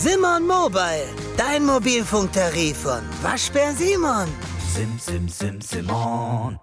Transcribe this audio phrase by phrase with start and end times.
[0.00, 4.28] Simon Mobile, dein Mobilfunktarif von Waschbär Simon.
[4.72, 6.56] Sim, sim, sim, Simon.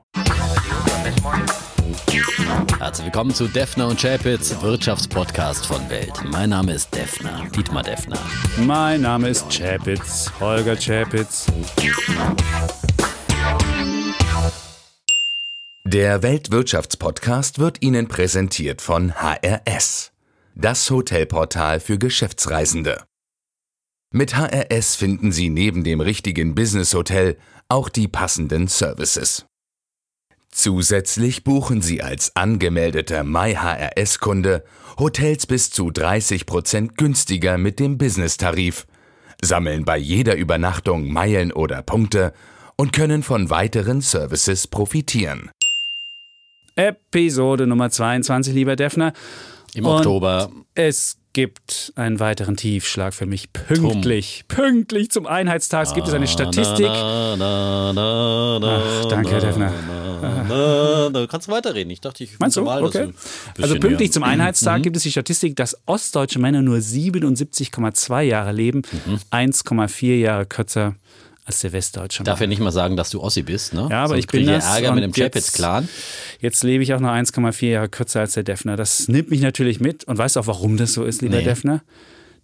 [2.79, 6.13] Herzlich willkommen zu Defner und Chapitz, Wirtschaftspodcast von Welt.
[6.23, 8.17] Mein Name ist Defner, Dietmar Defner.
[8.59, 11.47] Mein Name ist Chapitz, Holger Chapitz.
[15.83, 20.13] Der Weltwirtschaftspodcast wird Ihnen präsentiert von HRS,
[20.55, 23.03] das Hotelportal für Geschäftsreisende.
[24.15, 27.35] Mit HRS finden Sie neben dem richtigen Business-Hotel
[27.67, 29.45] auch die passenden Services.
[30.49, 34.63] Zusätzlich buchen Sie als angemeldeter MyHRS-Kunde
[34.97, 38.87] Hotels bis zu 30% günstiger mit dem Business-Tarif,
[39.43, 42.31] sammeln bei jeder Übernachtung Meilen oder Punkte
[42.77, 45.51] und können von weiteren Services profitieren.
[46.77, 49.11] Episode Nummer 22, lieber Defner.
[49.73, 50.49] Im Und Oktober.
[50.73, 53.51] Es gibt einen weiteren Tiefschlag für mich.
[53.51, 56.85] Pünktlich, pünktlich zum Einheitstag gibt es eine Statistik.
[56.87, 57.35] Na,
[57.93, 59.69] na, na, Ach, danke, Herr Defner.
[60.21, 61.09] na, na.
[61.09, 61.91] Du kannst weiterreden.
[61.91, 62.63] Ich dachte, ich Meinst du?
[62.63, 63.09] dass Okay.
[63.61, 64.13] Also pünktlich Mhm.
[64.13, 69.19] zum Einheitstag gibt es die Statistik, dass ostdeutsche Männer nur 77,2 Jahre leben, Mhm.
[69.29, 70.95] 1,4 Jahre kürzer
[71.45, 72.25] als der westdeutsche Mann.
[72.25, 73.87] Darf ja nicht mal sagen, dass du Ossi bist, ne?
[73.91, 74.65] Ja, aber Sonst ich bin das.
[74.65, 75.87] Ärger mit dem jetzt- Chapitz-Clan.
[76.41, 78.75] Jetzt lebe ich auch noch 1,4 Jahre kürzer als der Defner.
[78.75, 80.03] Das nimmt mich natürlich mit.
[80.05, 81.43] Und weißt du auch, warum das so ist, lieber Nee.
[81.43, 81.81] Defner?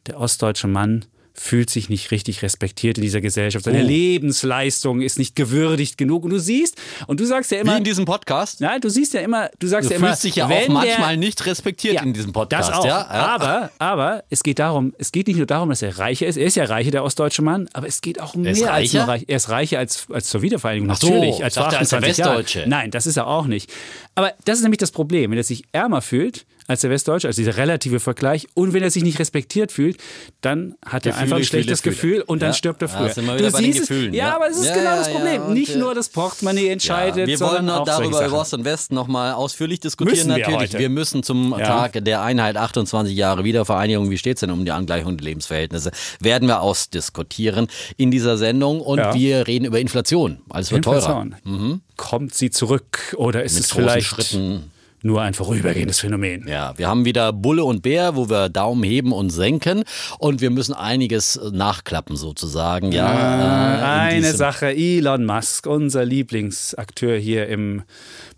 [0.08, 3.66] Der ostdeutsche Mann fühlt sich nicht richtig respektiert in dieser Gesellschaft.
[3.66, 3.88] Seine Oh.
[3.88, 6.24] Lebensleistung ist nicht gewürdigt genug.
[6.26, 8.62] Und du siehst, und du sagst ja Wie immer, in diesem Podcast.
[8.62, 11.10] nein, du siehst ja immer, du sagst Du ja immer, fühlst dich ja auch manchmal
[11.10, 12.70] der, nicht respektiert ja, in diesem Podcast.
[12.70, 12.86] Das auch.
[12.86, 13.08] Ja?
[13.08, 16.38] Aber, aber es geht darum, es geht nicht nur darum, dass er reicher ist.
[16.38, 18.84] Er ist ja reicher, der ostdeutsche Mann, aber es geht auch um ist mehr als
[18.94, 19.00] reicher?
[19.00, 19.26] nur reich.
[19.28, 20.90] Er ist reicher als, als zur Wiedervereinigung.
[20.92, 22.38] Ach so, natürlich, als ich dachte, als der 28 Jahren.
[22.40, 22.70] Westdeutsche.
[22.70, 23.72] Nein, das ist er auch nicht.
[24.16, 27.42] Aber das ist nämlich das Problem, wenn er sich ärmer fühlt als der Westdeutsche, also
[27.42, 29.98] dieser relative Vergleich, und wenn er sich nicht respektiert fühlt,
[30.42, 32.12] dann hat er Gefühle, einfach ein schlechtes Gefühle.
[32.18, 32.54] Gefühl und dann Ja.
[32.54, 33.10] stirbt er Ja, früher.
[33.10, 34.36] sind wir wieder den es, Gefühlen, ja, ja.
[34.36, 35.54] aber das ist Ja, genau ja, das ja, Problem.
[35.54, 38.40] nicht äh, nur das Portemonnaie entscheidet, wir sondern wollen auch darüber über.
[38.40, 40.60] Ost und West nochmal ausführlich diskutieren Müssen wir natürlich.
[40.72, 40.80] heute.
[40.80, 41.66] Wir müssen zum Ja.
[41.66, 45.92] Tag der Einheit 28 Jahre Wiedervereinigung, wie steht es denn um die Angleichung der Lebensverhältnisse,
[46.20, 47.68] werden wir ausdiskutieren
[47.98, 49.14] in dieser Sendung und Ja.
[49.14, 50.40] wir reden über Inflation.
[50.50, 51.22] Alles wird teurer.
[51.24, 51.82] Inflation.
[51.98, 54.71] Kommt sie zurück oder ist Mit es vielleicht Schritten.
[55.04, 56.48] Nur ein vorübergehendes Phänomen?
[56.48, 59.84] Ja, wir haben wieder Bulle und Bär, wo wir Daumen heben und senken
[60.20, 62.92] und wir müssen einiges nachklappen sozusagen.
[62.92, 67.84] Ja, äh, in Eine Sache, Elon Musk, unser Lieblingsakteur hier im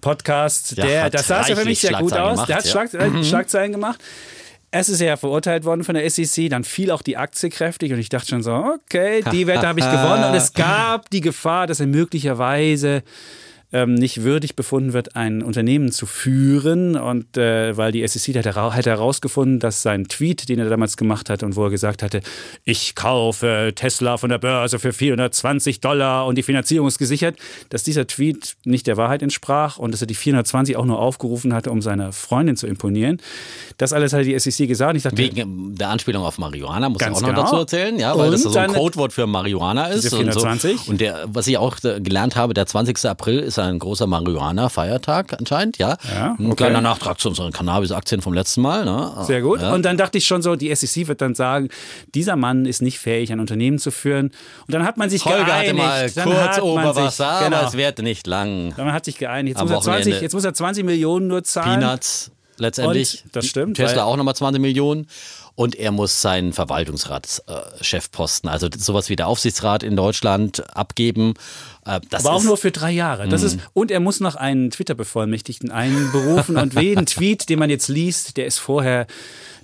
[0.01, 2.45] Podcast, Ja, der, das sah ja für mich sehr gut aus.
[2.45, 2.99] der hat gemacht, ja.
[2.99, 3.11] Mhm.
[3.11, 3.99] Schlag, äh, Schlagzeilen gemacht.
[4.75, 7.99] Es ist ja verurteilt worden von der SEC, dann fiel auch die Aktie kräftig und
[7.99, 11.67] ich dachte schon so, okay, die Wette habe ich gewonnen und es gab die Gefahr,
[11.67, 13.03] dass er möglicherweise
[13.73, 16.95] ähm, nicht würdig befunden wird, ein Unternehmen zu führen.
[16.95, 21.29] Und äh, weil die SEC hat, hat herausgefunden, dass sein Tweet, den er damals gemacht
[21.29, 22.21] hat und wo er gesagt hatte,
[22.63, 27.35] ich kaufe Tesla von der Börse für 420 Dollar und die Finanzierung ist gesichert,
[27.69, 31.53] dass dieser Tweet nicht der Wahrheit entsprach und dass er die 420 auch nur aufgerufen
[31.53, 33.19] hatte, um seiner Freundin zu imponieren.
[33.77, 35.03] Das alles hat die SEC gesagt.
[35.03, 37.41] Dachte, Wegen der Anspielung auf Marihuana muss ich auch noch genau.
[37.41, 40.05] dazu erzählen, ja, weil das Und so ein Codewort für Marihuana ist.
[40.13, 40.41] Und, so.
[40.41, 40.87] 420.
[40.87, 43.05] und der, was ich auch äh, gelernt habe, der 20.
[43.05, 45.97] April ist ein großer Marihuana-Feiertag anscheinend, ja.
[46.13, 46.55] Ja, Ein okay.
[46.55, 48.85] kleiner Nachtrag zu unseren Cannabis-Aktien vom letzten Mal.
[48.85, 49.11] Ne?
[49.25, 49.61] Sehr gut.
[49.61, 49.73] Ja.
[49.73, 51.69] Und dann dachte ich schon so, die SEC wird dann sagen,
[52.13, 54.27] dieser Mann ist nicht fähig, ein Unternehmen zu führen.
[54.67, 55.69] Und dann hat man sich Holger geeinigt.
[55.69, 58.73] hatte mal dann kurz Oberwasser, sich, aber genau, es wird nicht lang.
[58.77, 59.57] Man hat sich geeinigt.
[59.57, 60.23] Jetzt Am muss, er 20, Wochenende.
[60.23, 61.79] jetzt muss er 20 Millionen nur zahlen.
[61.79, 63.23] Peanuts letztendlich.
[63.25, 65.07] Und, das stimmt, Tesla auch nochmal 20 Millionen.
[65.55, 71.35] Und er muss seinen Verwaltungsratschefposten, also sowas wie der Aufsichtsrat in Deutschland, abgeben.
[71.85, 73.27] Äh, Das Aber auch nur für drei Jahre.
[73.27, 76.57] Das ist, und er muss noch einen Twitter-Bevollmächtigten einberufen.
[76.57, 79.05] und jeden Tweet, den man jetzt liest, der ist vorher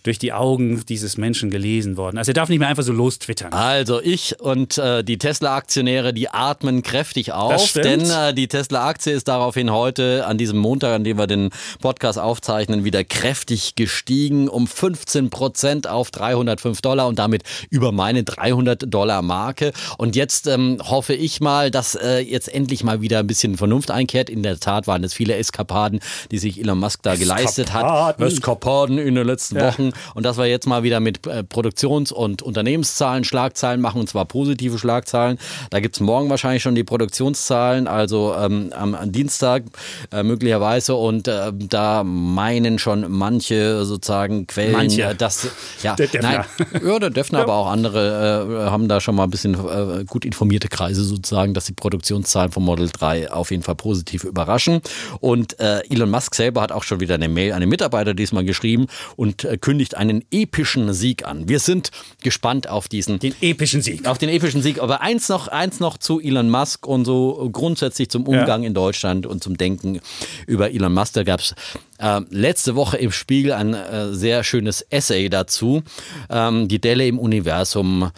[0.03, 2.17] durch die Augen dieses Menschen gelesen worden.
[2.17, 3.53] Also er darf nicht mehr einfach so lostwittern.
[3.53, 9.27] Also ich und äh, die Tesla-Aktionäre, die atmen kräftig auf, denn äh, die Tesla-Aktie ist
[9.27, 11.49] daraufhin heute an diesem Montag, an dem wir den
[11.81, 18.23] Podcast aufzeichnen, wieder kräftig gestiegen um 15 Prozent auf 305 Dollar und damit über meine
[18.23, 19.71] 300 Dollar Marke.
[19.97, 23.91] Und jetzt ähm, hoffe ich mal, dass äh, jetzt endlich mal wieder ein bisschen Vernunft
[23.91, 24.29] einkehrt.
[24.29, 25.99] In der Tat waren es viele Eskapaden,
[26.31, 27.83] die sich Elon Musk da geleistet hat.
[27.83, 28.27] Eskapaden.
[28.27, 29.67] Eskapaden in den letzten Ja.
[29.67, 29.88] Wochen.
[30.15, 34.25] Und dass wir jetzt mal wieder mit äh, Produktions- und Unternehmenszahlen Schlagzeilen machen, und zwar
[34.25, 35.37] positive Schlagzeilen.
[35.69, 39.63] Da gibt's morgen wahrscheinlich schon die Produktionszahlen, also ähm, am, am Dienstag
[40.11, 40.95] äh, möglicherweise.
[40.95, 45.03] Und äh, da meinen schon manche sozusagen Quellen, Manche.
[45.03, 45.47] äh, dass
[45.83, 46.45] ja, Der Defner.
[46.71, 50.03] nein, ja, der Defner, aber auch andere äh, haben da schon mal ein bisschen äh,
[50.05, 54.81] gut informierte Kreise sozusagen, dass die Produktionszahlen vom Model 3 auf jeden Fall positiv überraschen.
[55.19, 58.87] Und Elon Musk selber hat auch schon wieder eine Mail an den Mitarbeiter diesmal geschrieben
[59.15, 61.47] und kündigt kündigt einen epischen Sieg an.
[61.47, 61.91] Wir sind
[62.21, 64.05] gespannt auf diesen Den epischen Sieg.
[64.05, 64.81] auf den epischen Sieg.
[64.81, 69.25] Aber eins noch, eins noch zu Elon Musk und so grundsätzlich zum Umgang in Deutschland
[69.25, 70.01] und zum Denken
[70.47, 71.13] über Elon Musk.
[71.13, 71.55] Da gab es
[71.97, 75.81] äh, letzte Woche im Spiegel ein äh, sehr schönes Essay dazu.
[76.29, 78.11] Ähm, die Delle im Universum.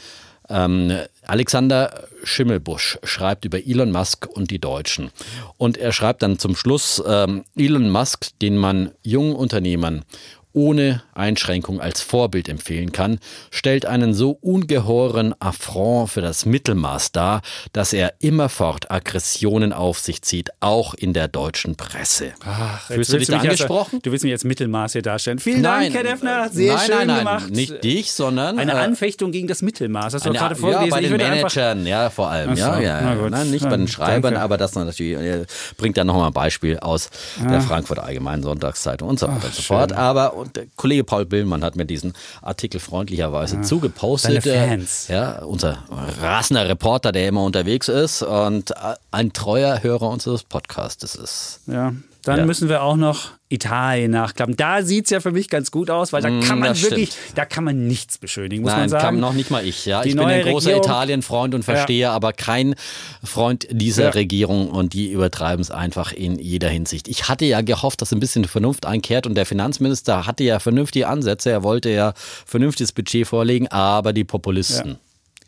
[0.50, 0.92] Ähm,
[1.28, 5.12] Alexander Schimmelbusch schreibt über Elon Musk und die Deutschen.
[5.58, 10.04] Und er schreibt dann zum Schluss, ähm, Elon Musk, den man jungen Unternehmern
[10.54, 13.20] ohne Einschränkung als Vorbild empfehlen kann,
[13.52, 17.42] stellt einen so ungeheuren Affront für das Mittelmaß dar,
[17.74, 22.34] dass er immerfort Aggressionen auf sich zieht, auch in der deutschen Presse.
[22.46, 24.00] Ach, Fühlst du dich also- angesprochen?
[24.02, 25.40] du willst mich jetzt Mittelmaß hier darstellen.
[25.40, 26.50] Vielen Dank, Herr Deffner.
[26.50, 27.50] Sehr nein, schön nein, nein, gemacht.
[27.52, 30.14] Nicht dich, sondern Eine äh, Anfechtung gegen das Mittelmaß.
[30.14, 30.90] Hast du eine- gerade ja, vorgelesen.
[30.92, 32.56] bei Ich den Managern, ja, vor allem.
[32.56, 33.16] So, ja, ja, ja.
[33.16, 33.32] gut.
[33.32, 34.42] Nein, nicht bei Ja, den Schreibern, danke.
[34.42, 35.46] aber das natürlich er
[35.78, 37.10] bringt dann nochmal ein Beispiel aus
[37.42, 39.94] der Frankfurter Allgemeinen Sonntagszeitung und so weiter und so fort.
[39.94, 44.44] Aber und der Kollege Paul Billmann hat mir diesen Artikel freundlicherweise zugepostet.
[44.44, 45.08] Seine Äh, Fans.
[45.08, 45.84] Ja, unser
[46.22, 51.62] rasender Reporter, der immer unterwegs ist und äh, ein treuer Hörer unseres Podcasts ist.
[51.68, 51.94] Ja.
[52.24, 52.46] Dann Ja.
[52.46, 54.56] müssen wir auch noch Italien nachklappen.
[54.56, 56.82] Da sieht es ja für mich ganz gut aus, weil da kann man Mm, das
[56.84, 59.04] wirklich, da kann man nichts beschönigen, muss Nein, man sagen.
[59.04, 59.86] kann noch nicht mal ich.
[59.88, 60.04] Ja.
[60.04, 62.76] Die ich bin ein großer Italien-Freund und verstehe aber kein
[63.24, 64.10] Freund dieser Ja.
[64.12, 67.08] Regierung und die übertreiben es einfach in jeder Hinsicht.
[67.08, 71.08] Ich hatte ja gehofft, dass ein bisschen Vernunft einkehrt und der Finanzminister hatte ja vernünftige
[71.08, 71.50] Ansätze.
[71.50, 72.14] Er wollte ja
[72.46, 74.98] vernünftiges Budget vorlegen, aber die Populisten.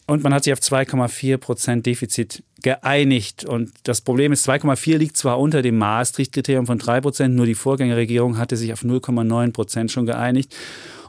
[0.07, 3.45] Und man hat sich auf 2,4 Prozent Defizit geeinigt.
[3.45, 7.55] Und das Problem ist, 2,4 liegt zwar unter dem Maastricht-Kriterium von 3 Prozent, nur die
[7.55, 10.55] Vorgängerregierung hatte sich auf 0,9 Prozent schon geeinigt.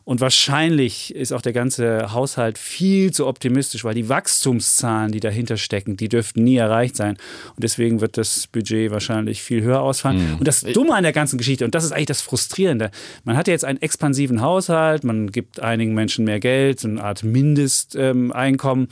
[0.06, 5.56] Und wahrscheinlich ist auch der ganze Haushalt viel zu optimistisch, weil die Wachstumszahlen, die dahinter
[5.56, 7.16] stecken, die dürften nie erreicht sein.
[7.56, 10.36] Und deswegen wird das Budget wahrscheinlich viel höher ausfallen.
[10.38, 12.90] Und das Dumme an der ganzen Geschichte, und das ist eigentlich das Frustrierende,
[13.24, 17.02] man hat ja jetzt einen expansiven Haushalt, man gibt einigen Menschen mehr Geld, so eine
[17.02, 18.88] Art Mindesteinkommen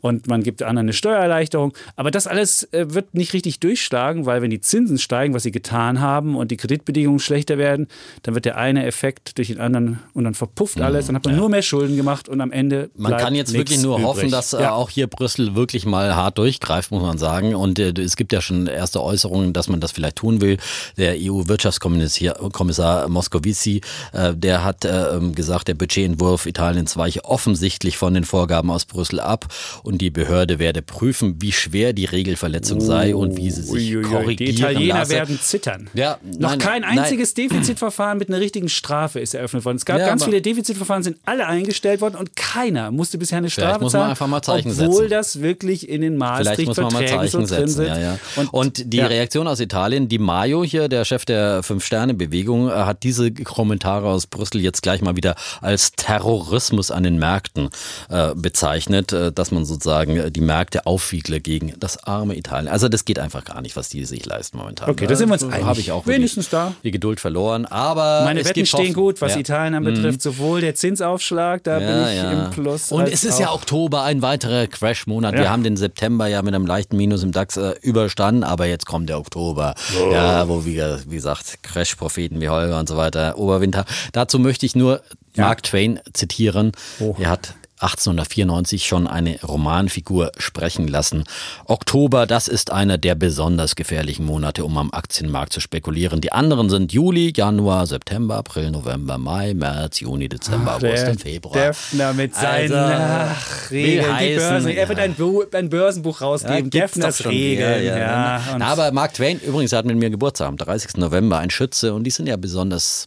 [0.00, 1.72] und man gibt anderen eine Steuererleichterung.
[1.96, 5.52] Aber das alles äh, wird nicht richtig durchschlagen, weil wenn die Zinsen steigen, was sie
[5.52, 7.88] getan haben und die Kreditbedingungen schlechter werden,
[8.22, 11.36] dann wird der eine Effekt durch den anderen und dann verpufft alles, dann hat man
[11.36, 14.06] nur mehr Schulden gemacht und am Ende Man kann jetzt wirklich nur übrig.
[14.06, 14.72] hoffen, dass äh, ja.
[14.72, 17.54] auch hier Brüssel wirklich mal hart durchgreift, muss man sagen.
[17.54, 20.56] Und äh, es gibt ja schon erste Äußerungen, dass man das vielleicht tun will.
[20.96, 23.80] Der EU-Wirtschaftskommissar Moscovici,
[24.12, 28.84] äh, der hat äh, ähm, gesagt, der Budgetentwurf Italiens weiche offensichtlich von den Vorgaben aus
[28.84, 29.46] Brüssel ab
[29.82, 34.02] und die Behörde werde prüfen, wie schwer die Regelverletzung sei und wie sie sich Uiuiui,
[34.02, 35.10] korrigieren Die Italiener lasse.
[35.12, 35.90] werden zittern.
[35.94, 36.98] Ja, Noch nein, kein nein.
[37.00, 39.76] einziges Defizitverfahren mit einer richtigen Strafe ist eröffnet worden.
[39.76, 43.50] Es gab Ja, ganz viele Defizitverfahren, sind alle eingestellt worden und keiner musste bisher eine
[43.50, 45.10] Strafe muss man zahlen, einfach mal Zeichen obwohl setzen.
[45.10, 47.68] das wirklich in den Maastricht-Verträgen so drin setzen.
[47.68, 47.86] sind.
[47.86, 48.18] Ja, ja.
[48.36, 49.00] Und, Und, die.
[49.00, 54.26] Reaktion aus Italien, Di Maio hier, der Chef der Fünf-Sterne-Bewegung, äh, hat diese Kommentare aus
[54.26, 57.70] Brüssel jetzt gleich mal wieder als Terrorismus an den Märkten
[58.08, 62.68] äh, bezeichnet, äh, dass man sozusagen äh, die Märkte aufwiegle gegen das arme Italien.
[62.70, 64.90] Also das geht einfach gar nicht, was die sich leisten momentan.
[64.90, 65.64] Okay, da sind wir uns Äh, einig.
[65.64, 66.74] Habe ich auch Wenigstens da.
[66.84, 67.66] die Geduld verloren.
[67.66, 69.36] Aber Meine Wetten stehen gut, was Ja.
[69.36, 69.40] Mhm.
[69.40, 70.22] Italien anbetrifft.
[70.22, 72.92] Sowohl der Zinsaufschlag, da bin ich im Plus.
[72.92, 75.34] Und es ist ja Oktober, ein weiterer Crash-Monat.
[75.34, 75.40] Ja.
[75.40, 78.86] Wir haben den September ja mit einem leichten Minus im DAX äh, überstanden, aber jetzt
[78.86, 79.74] kommt der Oktober,
[80.12, 83.84] ja, wo wir, wie gesagt, Crash-Propheten wie Holger und so weiter, Oberwinter.
[84.12, 85.00] Dazu möchte ich nur
[85.36, 86.72] Mark Twain zitieren.
[87.18, 91.24] Er hat 1894 schon eine Romanfigur sprechen lassen.
[91.64, 96.20] Oktober, das ist einer der besonders gefährlichen Monate, um am Aktienmarkt zu spekulieren.
[96.20, 101.20] Die anderen sind Juli, Januar, September, April, November, Mai, März, Juni, Dezember, August Der und
[101.22, 101.54] Februar.
[101.68, 104.68] Defner mit seinen Also, ach, Regeln, die Börsen.
[104.70, 105.04] Er wird ja.
[105.04, 106.70] ein, Bu ein Börsenbuch Ja, rausgeben.
[106.70, 107.24] gibt's Defners.
[107.26, 107.84] Regeln.
[107.84, 110.96] Ja, Ja, ja, Na, aber Mark Twain übrigens hat mit mir Geburtstag am 30.
[110.96, 113.06] November, ein Schütze und die sind ja besonders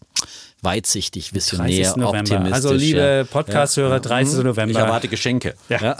[0.62, 1.96] weitsichtig, visionär, 30.
[1.98, 2.20] November.
[2.20, 2.54] optimistisch.
[2.54, 3.24] Also liebe ja.
[3.26, 4.38] Podcast-Hörer, 30.
[4.38, 4.44] Mhm.
[4.46, 4.72] November.
[4.72, 5.56] Ich erwarte Geschenke.
[5.68, 5.98] Ja.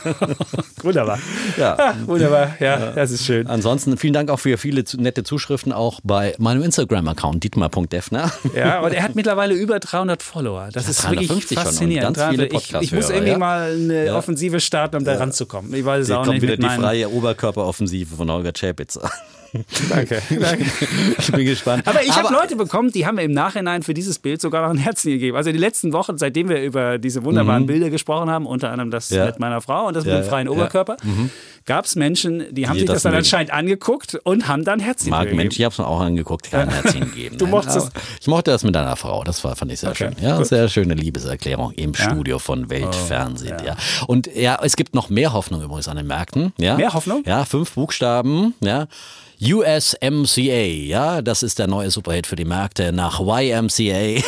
[0.82, 1.18] Wunderbar.
[1.56, 1.76] Ja.
[1.78, 2.54] Ah, wunderbar.
[2.60, 3.46] Ja, das ist schön.
[3.46, 8.30] Ansonsten vielen Dank auch für viele nette Zuschriften auch bei meinem Instagram-Account dietmar.defner.
[8.54, 10.68] Ja, und er hat mittlerweile über 300 Follower.
[10.72, 12.16] Das ist wirklich 350 schon und faszinierend.
[12.16, 12.82] ganz viele 300.
[12.82, 13.38] ich, ich muss irgendwie ja.
[13.38, 14.16] mal eine Ja.
[14.16, 15.72] Offensive starten, um da ranzukommen.
[15.74, 18.52] Ich weiß es Hier auch kommt nicht wieder mit die meinen- freie Oberkörperoffensive von Holger
[18.52, 18.98] Czapitz.
[19.90, 20.22] Danke.
[20.30, 20.64] Danke.
[21.18, 21.86] Ich bin gespannt.
[21.86, 24.70] Aber ich habe Leute bekommen, die haben mir im Nachhinein für dieses Bild sogar noch
[24.70, 25.36] ein Herzen gegeben.
[25.36, 29.10] Also die letzten Wochen, seitdem wir über diese wunderbaren Bilder gesprochen haben, unter anderem das
[29.10, 29.16] Mhm.
[29.16, 29.26] Ja.
[29.26, 30.52] mit meiner Frau und das Ja, mit dem freien ja.
[30.52, 30.58] Mhm.
[30.58, 30.96] Oberkörper,
[31.66, 33.18] gab es Menschen, die haben Die sich das das, dann mögen.
[33.24, 35.36] anscheinend angeguckt und haben dann Herzchen Mag gegeben.
[35.38, 37.36] Mensch, ich habe es mir auch angeguckt, kein Herzchen gegeben.
[37.42, 37.90] Du Nein, mochtest es.
[38.20, 40.24] Ich mochte das mit deiner Frau, das war, fand ich sehr Okay, schön.
[40.24, 40.46] Ja, gut.
[40.46, 43.56] sehr schöne Liebeserklärung im Studio von Weltfernsehen.
[43.60, 43.76] Oh, ja.
[44.06, 46.52] Und ja, es gibt noch mehr Hoffnung übrigens an den Märkten.
[46.58, 46.76] Ja?
[46.76, 47.22] Mehr Hoffnung?
[47.26, 48.54] Ja, fünf Buchstaben.
[48.60, 48.86] Ja.
[49.42, 54.16] USMCA, ja, das ist der neue Superhit für die Märkte nach YMCA.
[54.16, 54.24] ich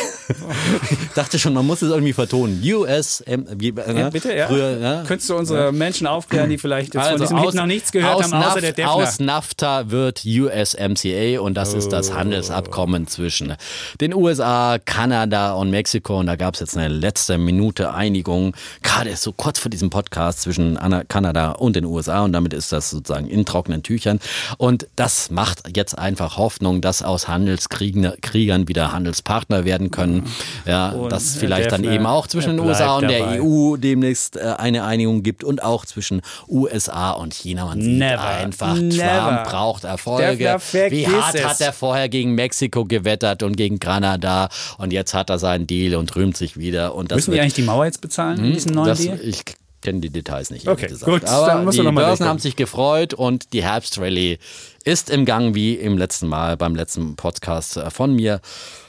[1.15, 2.61] dachte schon, man muss es irgendwie vertonen.
[2.61, 4.47] USM, wie, Ja, bitte, ja.
[4.47, 5.03] Früher, ja.
[5.07, 8.15] Könntest du unsere Menschen aufklären, die vielleicht jetzt von Also diesem Hit noch nichts gehört
[8.15, 8.91] aus haben, außer der Defner?
[8.93, 11.91] Aus NAFTA wird USMCA und das ist Oh.
[11.91, 13.55] das Handelsabkommen zwischen
[14.01, 16.19] den USA, Kanada und Mexiko.
[16.19, 18.53] Und da gab es jetzt eine letzte Minute Einigung,
[18.83, 22.23] gerade so kurz vor diesem Podcast zwischen Ana- Kanada und den USA.
[22.23, 24.19] Und damit ist das sozusagen in trockenen Tüchern.
[24.57, 30.25] Und das macht jetzt einfach Hoffnung, dass aus Handelskriegern Kriegern wieder Handelspartner werden können.
[30.65, 33.39] Ja, Und dass Herr vielleicht dann eben auch zwischen den USA und der dabei.
[33.39, 37.65] EU demnächst äh, eine Einigung gibt und auch zwischen USA und China.
[37.65, 38.19] Man sieht Never.
[38.23, 38.97] einfach, Never.
[39.03, 40.57] Trump braucht Erfolge.
[40.89, 45.37] Wie hart hat er vorher gegen Mexiko gewettert und gegen Kanada und jetzt hat er
[45.37, 46.95] seinen Deal und rühmt sich wieder.
[46.95, 49.19] Und das Müssen die wird- eigentlich die Mauer jetzt bezahlen in diesem neuen das, Deal?
[49.21, 49.43] ich
[49.81, 50.67] kenne die Details nicht.
[50.67, 51.05] Okay, gesagt.
[51.11, 54.39] gut, Aber die Börsen haben sich gefreut und die Herbstrallye
[54.85, 58.39] ist im Gang wie im letzten Mal, beim letzten Podcast äh, von mir.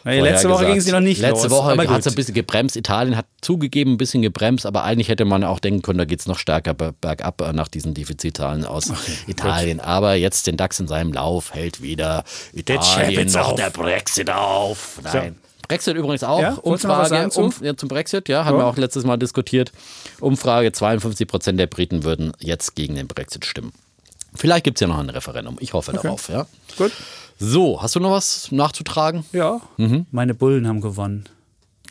[0.04, 1.98] Nee, letzte Woche ging sie noch nicht Letzte los, Woche hat gut.
[1.98, 2.76] es ein bisschen gebremst.
[2.76, 6.20] Italien hat zugegeben, ein bisschen gebremst, aber eigentlich hätte man auch denken können, da geht
[6.20, 8.92] es noch stärker ber- bergab äh, nach diesen Defizitzahlen aus
[9.26, 9.80] Italien.
[9.80, 12.22] Aber jetzt den DAX in seinem Lauf hält wieder
[12.52, 13.54] Italien noch auf.
[13.56, 15.00] der Brexit auf.
[15.02, 15.36] Nein.
[15.66, 16.40] Brexit übrigens auch.
[16.40, 17.40] Ja, Umfrage sagen zu?
[17.40, 18.62] um, ja, zum Brexit, ja, haben Ja.
[18.62, 19.72] wir auch letztes Mal diskutiert.
[20.20, 23.72] Umfrage, 52 Prozent der Briten würden jetzt gegen den Brexit stimmen.
[24.36, 25.56] Vielleicht gibt es ja noch ein Referendum.
[25.60, 26.46] Ich hoffe darauf, ja.
[26.76, 26.92] Gut.
[27.38, 29.24] So, hast du noch was nachzutragen?
[29.32, 29.60] Ja,
[30.10, 31.28] meine Bullen haben gewonnen.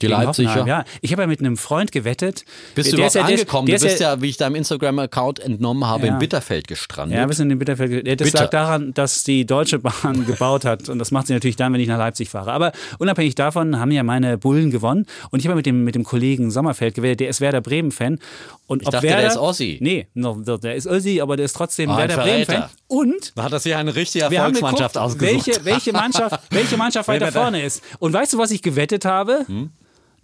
[0.02, 0.50] Die Leipziger?
[0.50, 2.46] Hoffenheim, Ja, ich habe ja mit einem Freund gewettet.
[2.76, 3.66] Bist du überhaupt ja- angekommen?
[3.68, 6.14] der Du ist bist ja, wie ich deinem Instagram-Account entnommen habe, Ja.
[6.14, 7.18] in Bitterfeld gestrandet.
[7.18, 8.06] Ja, wir sind in Bitterfeld.
[8.20, 8.44] Das Bitter.
[8.44, 10.90] lag daran, dass die Deutsche Bahn gebaut hat.
[10.90, 12.52] Und das macht sie natürlich dann, wenn ich nach Leipzig fahre.
[12.52, 15.06] Aber unabhängig davon haben ja meine Bullen gewonnen.
[15.32, 17.20] Und ich habe mit dem, mit dem Kollegen Sommerfeld gewählt.
[17.20, 18.20] Der ist Werder Bremen-Fan.
[18.68, 19.78] Und Ich ob dachte, Werder, der ist Ossi.
[19.82, 22.66] Nee, no, der ist Ossi, aber der ist trotzdem Oh, Werder Bremen-Fan.
[22.88, 25.46] Und Da hat das hier eine richtige Erfolgsmannschaft ausgesucht.
[25.48, 27.84] welche, welche Mannschaft, welche Mannschaft weiter vorne ist.
[28.00, 29.44] Und weißt du, was ich gewettet habe?
[29.48, 29.70] Hm?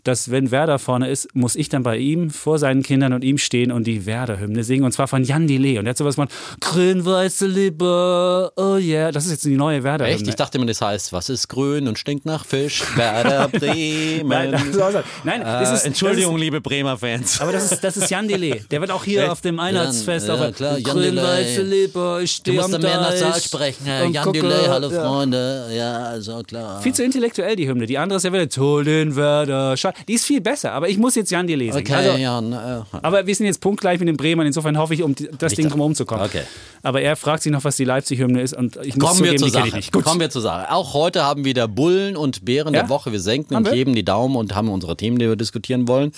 [0.04, 3.38] Dass, wenn Werder vorne ist, muss ich dann bei ihm vor seinen Kindern und ihm
[3.38, 4.84] stehen und die Werder-Hymne singen.
[4.84, 5.78] Und zwar von Jan Delay.
[5.78, 6.28] Und der hat sowas von
[6.60, 9.12] Grün-Weiße Liebe, oh yeah.
[9.12, 10.16] Das ist jetzt die neue Werder-Hymne.
[10.16, 10.28] Echt?
[10.28, 12.84] Ich dachte mir, das heißt, was ist grün und stinkt nach Fisch?
[12.96, 14.28] Werder Bremen.
[14.28, 14.80] Nein, das ist,
[15.24, 17.34] nein, Äh, ist, Entschuldigung, Das liebe Bremer Fans.
[17.36, 18.62] ist, aber das ist, das ist Jan Delay.
[18.72, 19.32] Der wird auch hier Echt?
[19.32, 21.62] auf dem Einheitsfest Jan, auf ja, klar, Jan Grün-Weiße.
[21.64, 23.86] Liebe, ich Du stehe musst am da mehr Nasal sprechen.
[24.06, 25.02] Und Jan Delay, hallo ja.
[25.04, 25.68] Freunde.
[25.76, 26.82] Ja, also klar.
[26.82, 27.86] Viel zu intellektuell, die Hymne.
[27.86, 29.78] Die andere ist ja wieder Toll den Werder.
[29.92, 31.86] Scha- Die ist viel besser, aber ich muss jetzt Jan Delay singen.
[31.86, 32.54] Okay, also, Jan.
[32.54, 35.54] Äh, Aber wir sind jetzt punktgleich mit den Bremern, insofern hoffe ich, um die- das
[35.54, 36.26] Ding drum rumzukommen.
[36.26, 36.42] Okay.
[36.84, 39.38] Aber er fragt sich noch, was die Leipzig-Hymne ist und ich muss Kommen wir zugeben,
[39.38, 39.68] zur die kenne Sache.
[39.70, 39.92] ich nicht.
[39.94, 40.04] Gut.
[40.04, 40.72] Kommen wir zur Sache.
[40.72, 42.82] Auch heute haben wir wieder Bullen und Bären Ja?
[42.82, 43.12] der Woche.
[43.12, 43.78] Wir senken Haben und wir?
[43.78, 46.12] heben die Daumen und haben unsere Themen, die wir diskutieren wollen.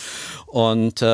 [0.47, 1.05] Und äh,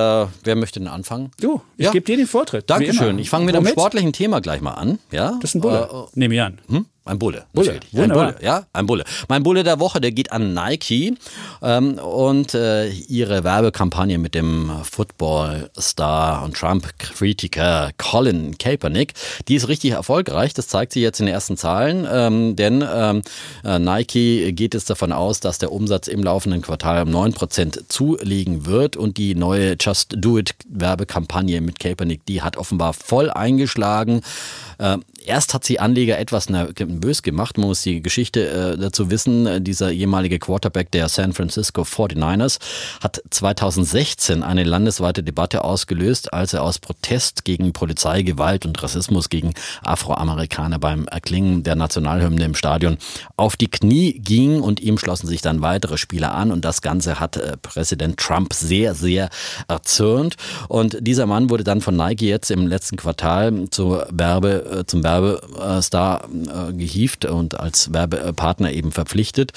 [0.43, 1.31] wer möchte denn anfangen?
[1.41, 1.91] Du, ich Ja.
[1.91, 2.69] gebe dir den Vortritt.
[2.69, 3.17] Dankeschön.
[3.19, 4.99] Ich fange mit einem sportlichen Thema gleich mal an.
[5.11, 5.37] Ja?
[5.41, 5.89] Das ist ein Bulle.
[5.91, 6.59] Äh, Nehme ich an.
[6.67, 6.85] hm?
[7.09, 7.45] Ein Bulle.
[7.53, 7.79] Bulle.
[7.95, 8.09] Ein.
[8.09, 9.03] Bulle, ja, ein Bulle.
[9.27, 11.17] Mein Bulle der Woche, der geht an Nike
[11.63, 19.13] ähm, und äh, ihre Werbekampagne mit dem Football-Star und Trump-Kritiker Colin Kaepernick,
[19.47, 20.53] die ist richtig erfolgreich.
[20.53, 23.23] Das zeigt sich jetzt in den ersten Zahlen, ähm, denn ähm,
[23.63, 28.67] äh, Nike geht es davon aus, dass der Umsatz im laufenden Quartal um 9% zulegen
[28.67, 34.21] wird und die neue Just Do It Werbekampagne mit Kaepernick, die hat offenbar voll eingeschlagen.
[34.79, 37.57] Äh, erst hat sie Anleger etwas nervös gemacht.
[37.57, 39.63] Man muss die Geschichte äh, dazu wissen.
[39.63, 42.59] Dieser ehemalige Quarterback der San Francisco 49ers
[43.01, 49.53] hat 2016 eine landesweite Debatte ausgelöst, als er aus Protest gegen Polizeigewalt und Rassismus gegen
[49.83, 52.97] Afroamerikaner beim Erklingen der Nationalhymne im Stadion
[53.35, 57.19] auf die Knie ging und ihm schlossen sich dann weitere Spieler an und das Ganze
[57.19, 59.29] hat äh, Präsident Trump sehr, sehr
[59.67, 60.35] erzürnt.
[60.69, 65.03] Und dieser Mann wurde dann von Nike jetzt im letzten Quartal zur Werbe, äh, zum
[65.03, 69.53] Werbestar äh, gehievt und als Werbepartner eben verpflichtet.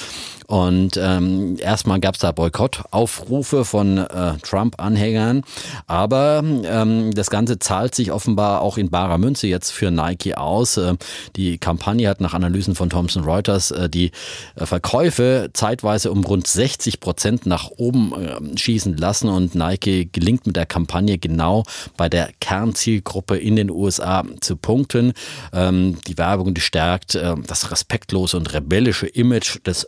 [0.53, 5.45] Und ähm, erstmal gab es da Boykottaufrufe von äh, Trump-Anhängern,
[5.87, 10.77] aber ähm, das Ganze zahlt sich offenbar auch in barer Münze jetzt für Nike aus.
[10.77, 10.97] Äh,
[11.37, 14.11] die Kampagne hat nach Analysen von Thomson Reuters äh, die
[14.57, 20.47] äh, Verkäufe zeitweise um rund 60 Prozent nach oben äh, schießen lassen und Nike gelingt
[20.47, 21.65] mit der Kampagne genau
[21.97, 25.13] bei der Kernzielgruppe in den USA zu punkten.
[25.53, 29.87] Ähm, die Werbung, die stärkt zeigt äh, das respektlose und rebellische Image des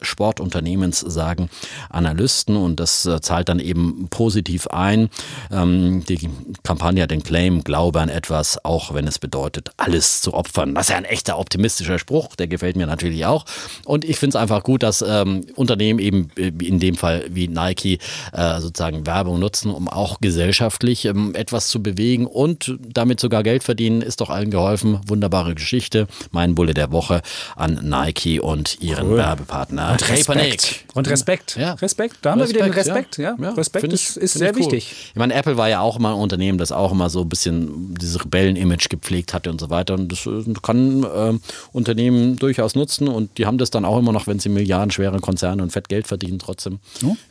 [0.54, 1.50] Sportunternehmens, sagen
[1.90, 2.56] Analysten.
[2.56, 5.08] Und das äh, zahlt dann eben positiv ein.
[5.50, 6.28] Ähm, die
[6.62, 10.74] Kampagne hat den Claim, glaube an etwas, auch wenn es bedeutet, alles zu opfern.
[10.74, 13.44] Das ist ja ein echter optimistischer Spruch, der gefällt mir natürlich auch.
[13.84, 17.48] Und ich finde es einfach gut, dass ähm, Unternehmen eben äh, in dem Fall wie
[17.48, 17.98] Nike
[18.32, 23.64] äh, sozusagen Werbung nutzen, um auch gesellschaftlich ähm, etwas zu bewegen und damit sogar Geld
[23.64, 25.00] verdienen, ist doch allen geholfen.
[25.06, 26.06] Wunderbare Geschichte.
[26.30, 27.22] Mein Bulle der Woche
[27.56, 29.18] an Nike und ihren Cool.
[29.18, 30.43] Werbepartner Kaepernick.
[30.52, 30.84] Respekt.
[30.94, 31.56] Und Respekt.
[31.56, 31.72] Ja.
[31.74, 32.16] Respekt.
[32.22, 33.18] Da haben wir wieder den Respekt.
[33.18, 33.36] Ja.
[33.40, 34.60] Ja, Respekt ich- ist, sehr cool.
[34.60, 34.92] wichtig.
[35.10, 37.94] Ich meine, Apple war ja auch immer ein Unternehmen, das auch immer so ein bisschen
[37.94, 39.94] dieses Rebellen-Image gepflegt hatte und so weiter.
[39.94, 41.40] Und das äh, kann ähm,
[41.72, 45.62] Unternehmen durchaus nutzen und die haben das dann auch immer noch, wenn sie milliardenschwere Konzerne
[45.62, 46.78] und fett Geld verdienen, trotzdem.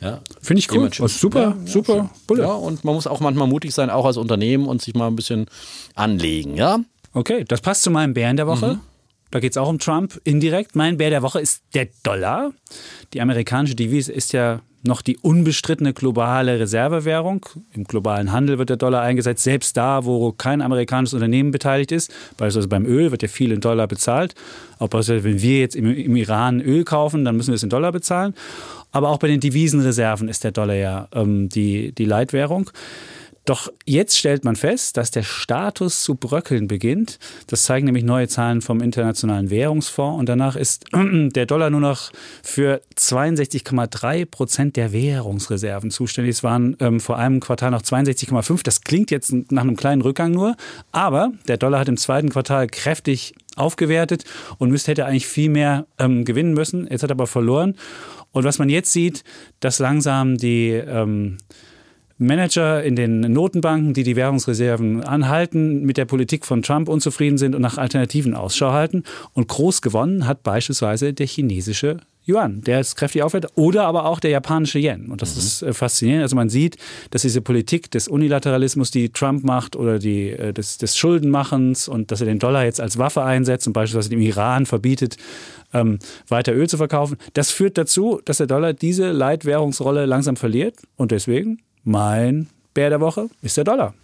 [0.00, 0.20] Ja.
[0.42, 0.78] Finde ich cool.
[0.78, 1.00] Image.
[1.00, 2.42] Was super, super Bulle.
[2.42, 5.16] Ja, und man muss auch manchmal mutig sein, auch als Unternehmen und sich mal ein
[5.16, 5.46] bisschen
[5.94, 6.80] anlegen, ja?
[7.12, 8.80] Okay, das passt zu meinem Bären der Woche.
[9.34, 10.76] Da geht es auch um Trump indirekt.
[10.76, 12.52] Mein Bär der Woche ist der Dollar.
[13.14, 17.44] Die amerikanische Devise ist ja noch die unbestrittene globale Reservewährung.
[17.72, 22.12] Im globalen Handel wird der Dollar eingesetzt, selbst da, wo kein amerikanisches Unternehmen beteiligt ist.
[22.36, 24.36] Beispielsweise beim Öl wird ja viel in Dollar bezahlt.
[24.78, 27.90] Auch wenn wir jetzt im, im Iran Öl kaufen, dann müssen wir es in Dollar
[27.90, 28.34] bezahlen.
[28.92, 32.70] Aber auch bei den Devisenreserven ist der Dollar ja ähm, die, die Leitwährung.
[33.44, 37.18] Doch jetzt stellt man fest, dass der Status zu bröckeln beginnt.
[37.46, 40.18] Das zeigen nämlich neue Zahlen vom Internationalen Währungsfonds.
[40.18, 42.10] Und danach ist der Dollar nur noch
[42.42, 46.36] für 62,3 Prozent der Währungsreserven zuständig.
[46.36, 48.62] Es waren ähm, vor einem Quartal noch 62,5.
[48.64, 50.56] Das klingt jetzt nach einem kleinen Rückgang nur.
[50.90, 54.24] Aber der Dollar hat im zweiten Quartal kräftig aufgewertet
[54.56, 56.88] und müsste hätte eigentlich viel mehr ähm, gewinnen müssen.
[56.90, 57.76] Jetzt hat er aber verloren.
[58.32, 59.22] Und was man jetzt sieht,
[59.60, 61.36] dass langsam die ähm,
[62.18, 67.54] Manager in den Notenbanken, die die Währungsreserven anhalten, mit der Politik von Trump unzufrieden sind
[67.54, 69.02] und nach Alternativen Ausschau halten.
[69.32, 74.18] Und groß gewonnen hat beispielsweise der chinesische Yuan, der ist kräftig aufwärts, oder aber auch
[74.18, 75.10] der japanische Yen.
[75.10, 76.22] Und das ist äh, faszinierend.
[76.22, 76.78] Also man sieht,
[77.10, 82.10] dass diese Politik des Unilateralismus, die Trump macht, oder die, äh, des, des Schuldenmachens und
[82.10, 85.18] dass er den Dollar jetzt als Waffe einsetzt und beispielsweise dem Iran verbietet,
[85.74, 90.76] ähm, weiter Öl zu verkaufen, das führt dazu, dass der Dollar diese Leitwährungsrolle langsam verliert.
[90.96, 93.94] Und deswegen mein Bär der Woche ist der Dollar.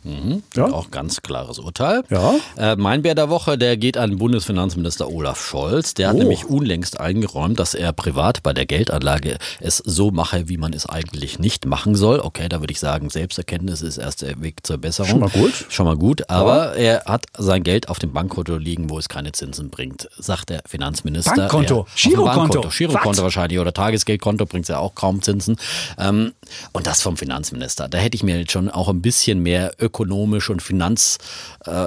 [0.54, 0.66] Ja.
[0.66, 2.02] Auch ganz klares Urteil.
[2.08, 2.34] Ja.
[2.56, 5.94] Äh, mein Bär der Woche, der geht an Bundesfinanzminister Olaf Scholz.
[5.94, 6.18] Der hat Oh.
[6.20, 10.86] nämlich unlängst eingeräumt, dass er privat bei der Geldanlage es so mache, wie man es
[10.86, 12.20] eigentlich nicht machen soll.
[12.20, 15.10] Okay, da würde ich sagen, Selbsterkenntnis ist erst der Weg zur Besserung.
[15.10, 15.66] Schon mal gut.
[15.68, 16.30] Schon mal gut.
[16.30, 20.50] Aber er hat sein Geld auf dem Bankkonto liegen, wo es keine Zinsen bringt, sagt
[20.50, 21.34] der Finanzminister.
[21.34, 21.86] Bankkonto?
[21.97, 22.68] Girokonto?
[22.68, 25.56] Girokonto wahrscheinlich oder Tagesgeldkonto bringt ja auch kaum Zinsen.
[25.99, 26.32] Ähm,
[26.73, 27.88] und das vom Finanzminister.
[27.88, 31.18] Da hätte ich mir jetzt schon auch ein bisschen mehr ökonomisch und finanz
[31.64, 31.86] äh,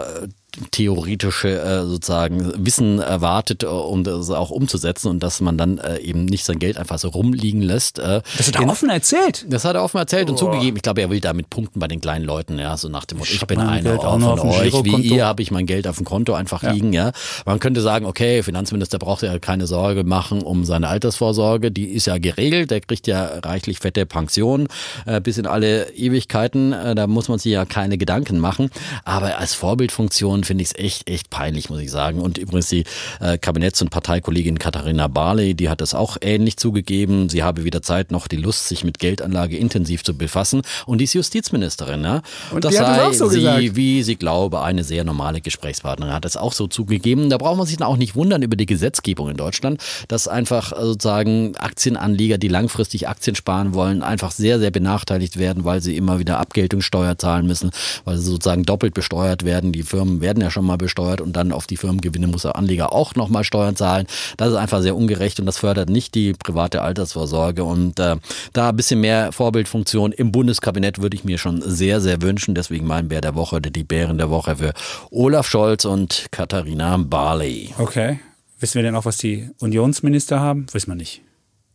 [0.71, 5.97] theoretische äh, sozusagen Wissen erwartet, äh, um das auch umzusetzen und dass man dann äh,
[5.99, 7.97] eben nicht sein Geld einfach so rumliegen lässt.
[7.99, 9.45] Äh, Das hat er offen erzählt.
[9.49, 10.77] das hat er offen erzählt und zugegeben.
[10.77, 13.31] Ich glaube, er will damit punkten bei den kleinen Leuten, ja, so nach dem Motto,
[13.33, 15.87] ich, hab bin einer auch von auf dem euch, wie ihr habe ich mein Geld
[15.87, 17.11] auf dem Konto einfach liegen, ja.
[17.45, 22.05] Man könnte sagen, okay, Finanzminister braucht ja keine Sorge machen um seine Altersvorsorge, die ist
[22.05, 24.67] ja geregelt, der kriegt ja reichlich fette Pension
[25.05, 28.69] äh, bis in alle Ewigkeiten, da muss man sich ja keine Gedanken machen,
[29.03, 32.19] aber als Vorbildfunktion finde ich es echt, echt peinlich, muss ich sagen.
[32.19, 32.83] Und übrigens die
[33.19, 37.29] äh, Kabinetts- und Parteikollegin Katharina Barley, die hat das auch ähnlich zugegeben.
[37.29, 40.61] Sie habe wieder Zeit, noch die Lust, sich mit Geldanlage intensiv zu befassen.
[40.85, 42.03] Und die ist Justizministerin.
[42.03, 42.21] Ja?
[42.51, 43.75] Und das sei so sie, gesagt.
[43.75, 46.13] wie sie glaube, eine sehr normale Gesprächspartnerin.
[46.13, 47.29] Hat das auch so zugegeben.
[47.29, 50.71] Da braucht man sich dann auch nicht wundern über die Gesetzgebung in Deutschland, dass einfach
[50.71, 55.95] äh, sozusagen Aktienanleger, die langfristig Aktien sparen wollen, einfach sehr, sehr benachteiligt werden, weil sie
[55.97, 57.71] immer wieder Abgeltungssteuer zahlen müssen,
[58.05, 59.71] weil sie sozusagen doppelt besteuert werden.
[59.71, 62.93] Die Firmen werden ja schon mal besteuert und dann auf die Firmengewinne muss der Anleger
[62.93, 64.07] auch nochmal Steuern zahlen.
[64.37, 67.63] Das ist einfach sehr ungerecht und das fördert nicht die private Altersvorsorge.
[67.63, 68.17] Und äh,
[68.53, 72.55] da ein bisschen mehr Vorbildfunktion im Bundeskabinett würde ich mir schon sehr, sehr wünschen.
[72.55, 74.73] Deswegen mein Bär der Woche die Bären der Woche für
[75.11, 77.73] Olaf Scholz und Katharina Barley.
[77.77, 78.19] Okay.
[78.59, 80.67] Wissen wir denn auch, was die Unionsminister haben?
[80.71, 81.21] Wissen wir nicht.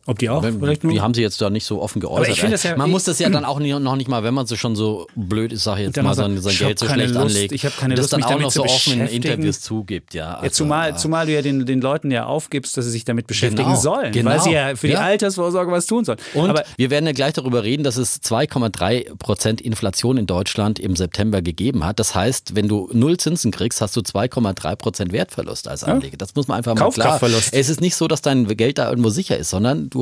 [0.05, 0.91] Ob die auch vielleicht nur.
[0.93, 2.51] Die haben sie jetzt da nicht so offen geäußert.
[2.51, 4.47] das ja- man ich- muss das ja dann auch nie, noch nicht mal, wenn man
[4.47, 6.87] so schon so blöd ist, sage ich jetzt dann mal, noch sein, sein Geld so
[6.87, 7.51] schlecht Lust, anlegt.
[7.51, 8.99] ich hab keine und das Lust, dann mich auch damit noch zu so offen in
[8.99, 9.23] beschäftigen.
[9.33, 10.13] Interviews zugibt.
[10.15, 10.95] Ja, Ja, also, zumal, ja.
[10.95, 14.11] zumal du ja den, den Leuten ja aufgibst, dass sie sich damit beschäftigen Genau, sollen,
[14.11, 14.31] genau.
[14.31, 15.01] weil sie ja für die Ja.
[15.01, 16.17] Altersvorsorge was tun sollen.
[16.33, 20.79] Und Aber wir werden ja gleich darüber reden, dass es 2,3 Prozent Inflation in Deutschland
[20.79, 21.99] im September gegeben hat.
[21.99, 26.17] Das heißt, wenn du null Zinsen kriegst, hast du 2,3 Prozent Wertverlust als Anleger.
[26.17, 27.19] Das muss man einfach mal klar.
[27.51, 29.98] Es ist nicht so, dass dein Geld da irgendwo sicher ist, sondern du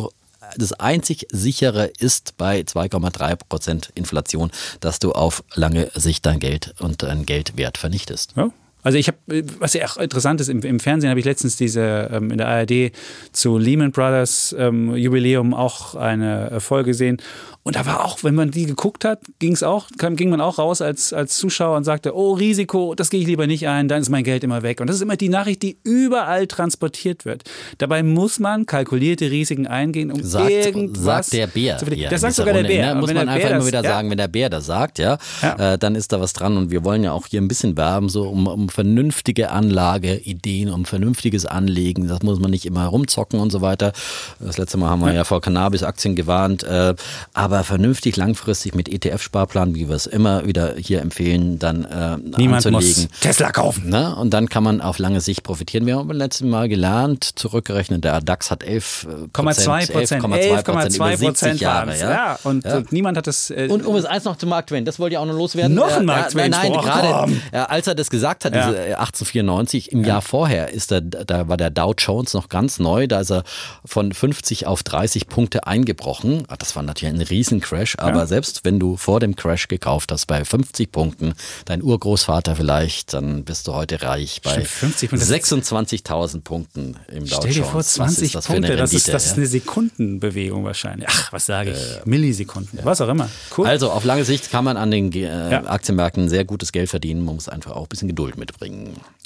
[0.55, 6.73] das einzig sichere ist bei 2,3 Prozent Inflation, dass du auf lange Sicht dein Geld
[6.79, 8.33] und dein Geldwert vernichtest.
[8.35, 8.51] ja,
[8.87, 9.17] Also ich habe,
[9.59, 12.47] was ja auch interessant ist, im, im Fernsehen habe ich letztens diese ähm, in der
[12.47, 12.93] ARD
[13.33, 17.17] zu Lehman Brothers ähm, Jubiläum auch eine Folge gesehen.
[17.63, 20.39] Und da war auch, wenn man die geguckt hat, ging es auch, kam, ging man
[20.39, 23.89] auch raus als, als Zuschauer und sagte, oh, Risiko, das gehe ich lieber nicht ein,
[23.89, 24.79] dann ist mein Geld immer weg.
[24.79, 27.43] Und das ist immer die Nachricht, die überall transportiert wird.
[27.77, 31.77] Dabei muss man kalkulierte Risiken eingehen, um sagt, irgendwas sagt der Bär.
[31.77, 32.93] zu hier das sagt sogar der Runde, Bär.
[32.93, 33.01] Ne?
[33.01, 33.89] Muss man der einfach Bär immer das- wieder ja.
[33.89, 35.73] sagen, wenn der Bär das sagt, ja, Ja.
[35.73, 36.55] Äh, dann ist da was dran.
[36.55, 40.85] Und wir wollen ja auch hier ein bisschen werben, so um, um vernünftige Anlageideen, um
[40.85, 42.07] vernünftiges Anlegen.
[42.07, 43.91] Das muss man nicht immer rumzocken und so weiter.
[44.39, 46.61] Das letzte Mal haben wir ja, vor Cannabis-Aktien gewarnt.
[46.61, 46.93] Äh,
[47.33, 52.67] aber vernünftig langfristig mit ETF-Sparplan, wie wir es immer wieder hier empfehlen, dann äh, Niemand
[52.67, 53.03] anzulegen.
[53.09, 53.89] muss Tesla kaufen.
[53.89, 54.15] Ne?
[54.15, 55.87] Und dann kann man auf lange Sicht profitieren.
[55.87, 60.23] Wir haben beim letzten Mal gelernt, zurückgerechnet, der DAX hat 11 11,2 Prozent.
[60.23, 61.97] 11,2 Prozent über 11,2 70 Prozent Jahre.
[61.97, 62.11] Ja?
[62.11, 62.39] ja.
[62.43, 62.77] Und, Ja.
[62.77, 63.49] und niemand hat das.
[63.49, 65.73] Äh, Und um es eins noch zu Mark Twain, das wollte ich auch noch loswerden.
[65.75, 68.53] Noch ein Äh, Mark äh, Twain Nein, nein, gerade äh, als er das gesagt hat,
[68.53, 68.66] Ja.
[68.69, 72.79] Diese, äh, 1894, im Jahr vorher ist er, da war der Dow Jones noch ganz
[72.79, 73.43] neu, da ist er
[73.85, 76.43] von 50 auf 30 Punkte eingebrochen.
[76.47, 80.25] Ah, Das war natürlich ein Riesencrash, aber selbst wenn du vor dem Crash gekauft hast
[80.27, 81.33] bei 50 Punkten,
[81.65, 85.25] dein Urgroßvater vielleicht, dann bist du heute reich bei Stimmt, 50 Punkte.
[85.27, 87.69] 26.000 Punkten im Dow Stell dir Jones.
[87.71, 89.31] vor, Was 20 ist das Punkte, das, ist, Rendite, das ja?
[89.31, 91.07] ist eine Sekundenbewegung wahrscheinlich.
[91.09, 92.05] Ach, was sage ich?
[92.05, 93.29] Millisekunden, was auch immer.
[93.57, 93.67] Cool.
[93.67, 95.63] Also auf lange Sicht kann man an den äh, Ja.
[95.65, 97.23] Aktienmärkten sehr gutes Geld verdienen.
[97.25, 98.46] Man muss einfach auch ein bisschen Geduld mitbringen.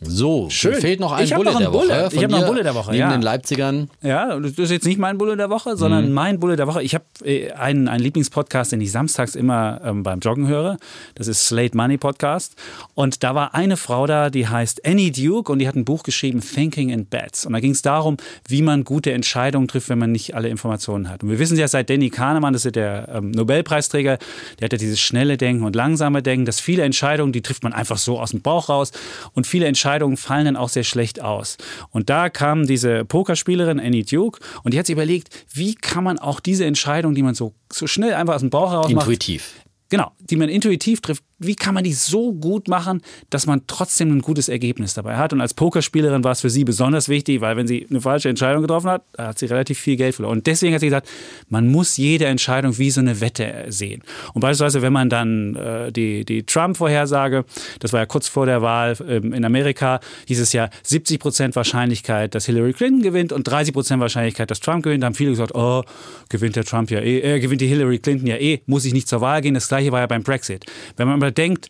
[0.04, 0.74] So, Schön.
[0.82, 1.86] fehlt noch ein Ich Bulle noch der Woche.
[1.88, 2.08] Bulle.
[2.08, 3.12] Ich von hab noch einen Bulle der Woche, Neben ja.
[3.12, 3.90] den Leipzigern.
[4.02, 6.14] Ja, das ist jetzt nicht mein Bulle der Woche, sondern Mhm.
[6.14, 6.82] mein Bulle der Woche.
[6.82, 10.78] Ich habe äh, einen, einen Lieblingspodcast, den ich samstags immer ähm, beim Joggen höre.
[11.14, 12.56] Das ist Slate Money Podcast.
[12.96, 16.02] Und da war eine Frau da, die heißt Annie Duke und die hat ein Buch
[16.02, 17.46] geschrieben, Thinking in Bets.
[17.46, 21.10] Und da ging es darum, wie man gute Entscheidungen trifft, wenn man nicht alle Informationen
[21.10, 21.22] hat.
[21.22, 24.18] Und wir wissen ja seit Danny Kahnemann, das ist der ähm, Nobelpreisträger,
[24.60, 27.72] der hat ja dieses schnelle Denken und langsame Denken, dass viele Entscheidungen, die trifft man
[27.74, 28.92] einfach so aus dem Bauch raus.
[29.34, 31.58] Und viele Entscheidungen fallen dann auch sehr schlecht aus.
[31.90, 36.20] Und da kam diese Pokerspielerin Annie Duke und die hat sich überlegt, wie kann man
[36.20, 39.54] auch diese Entscheidung, die man so, so schnell einfach aus dem Bauch heraus macht, Intuitiv.
[39.90, 41.24] Genau, die man intuitiv trifft.
[41.44, 43.02] Wie kann man die so gut machen,
[43.32, 45.34] dass man trotzdem ein gutes Ergebnis dabei hat?
[45.34, 48.62] Und als Pokerspielerin war es für sie besonders wichtig, weil wenn sie eine falsche Entscheidung
[48.62, 50.38] getroffen hat, hat sie relativ viel Geld verloren.
[50.38, 51.10] Und deswegen hat sie gesagt,
[51.50, 54.04] man muss jede Entscheidung wie so eine Wette sehen.
[54.34, 57.44] Und beispielsweise, wenn man dann äh, die, die Trump-Vorhersage,
[57.80, 61.56] das war ja kurz vor der Wahl ähm, in Amerika, hieß es ja 70 Prozent
[61.56, 65.02] Wahrscheinlichkeit, dass Hillary Clinton gewinnt und 30 Prozent Wahrscheinlichkeit, dass Trump gewinnt.
[65.02, 65.84] Da haben viele gesagt, oh,
[66.30, 69.08] gewinnt der Trump ja eh, äh, gewinnt die Hillary Clinton ja eh, muss ich nicht
[69.08, 69.54] zur Wahl gehen.
[69.54, 70.66] Das gleiche war ja beim Brexit.
[70.98, 71.70] Wenn man aber denkt,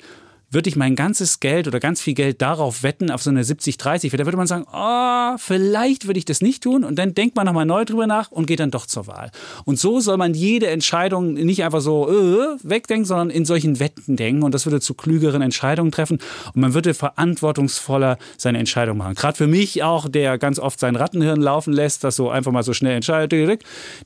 [0.53, 4.11] würde ich mein ganzes Geld oder ganz viel Geld darauf wetten, auf so eine 70-30,
[4.17, 6.83] da würde man sagen, oh, vielleicht würde ich das nicht tun.
[6.83, 9.31] Und dann denkt man nochmal neu drüber nach und geht dann doch zur Wahl.
[9.63, 14.17] Und so soll man jede Entscheidung nicht einfach so äh, wegdenken, sondern in solchen Wetten
[14.17, 14.43] denken.
[14.43, 16.19] Und das würde zu klügeren Entscheidungen treffen.
[16.53, 19.15] Und man würde verantwortungsvoller seine Entscheidung machen.
[19.15, 22.63] Gerade für mich auch, der ganz oft sein Rattenhirn laufen lässt, das so einfach mal
[22.63, 23.63] so schnell entscheidet.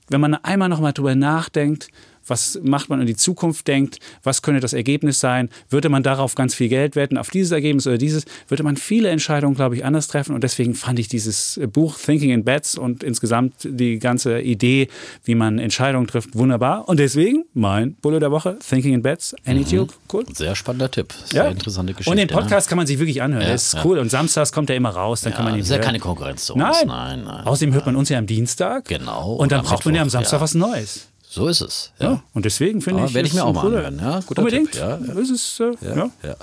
[0.10, 1.89] Wenn man einmal nochmal drüber nachdenkt,
[2.27, 6.35] was macht man in die Zukunft denkt, was könnte das Ergebnis sein, würde man darauf
[6.35, 9.85] ganz viel Geld wetten, auf dieses Ergebnis oder dieses, würde man viele Entscheidungen, glaube ich,
[9.85, 10.33] anders treffen.
[10.33, 14.88] Und deswegen fand ich dieses Buch Thinking in Bets und insgesamt die ganze Idee,
[15.23, 16.88] wie man Entscheidungen trifft, wunderbar.
[16.88, 20.25] Und deswegen mein Bulle der Woche, Thinking in Bets, Annie Duke, cool.
[20.33, 21.13] Sehr spannender Tipp.
[21.25, 22.11] Sehr interessante Geschichte.
[22.11, 22.33] Und den ne?
[22.33, 23.41] Podcast kann man sich wirklich anhören.
[23.41, 23.85] Ja, der ist ja.
[23.85, 23.99] cool.
[23.99, 26.45] Und samstags kommt er immer raus, dann Ja, kann man ihn ist ja keine Konkurrenz
[26.45, 26.63] zu uns.
[26.63, 26.88] Nein.
[26.88, 27.45] nein, nein.
[27.45, 28.85] Außerdem hört man uns ja am Dienstag.
[28.85, 29.33] Genau.
[29.33, 30.41] Und dann braucht man ja am Samstag ja.
[30.41, 31.07] was Neues.
[31.36, 31.91] So ist es.
[32.00, 32.12] Ja.
[32.12, 32.24] Ja.
[32.34, 33.13] Und deswegen finde Ja, ich.
[33.13, 34.21] werde ich mir auch mal anhören, ja.
[34.26, 34.71] Guter Unbedingt.
[34.71, 34.98] Tipp, ja.
[34.98, 36.10] Das ist, äh, ja.
[36.24, 36.36] Ja.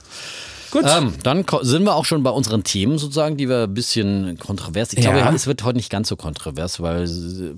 [0.72, 0.84] Gut.
[0.86, 4.94] Ähm, dann sind wir auch schon bei unseren Themen sozusagen, die wir ein bisschen kontrovers.
[4.94, 5.30] Ich glaube, Ja.
[5.30, 7.54] es wird heute nicht ganz so kontrovers, weil äh,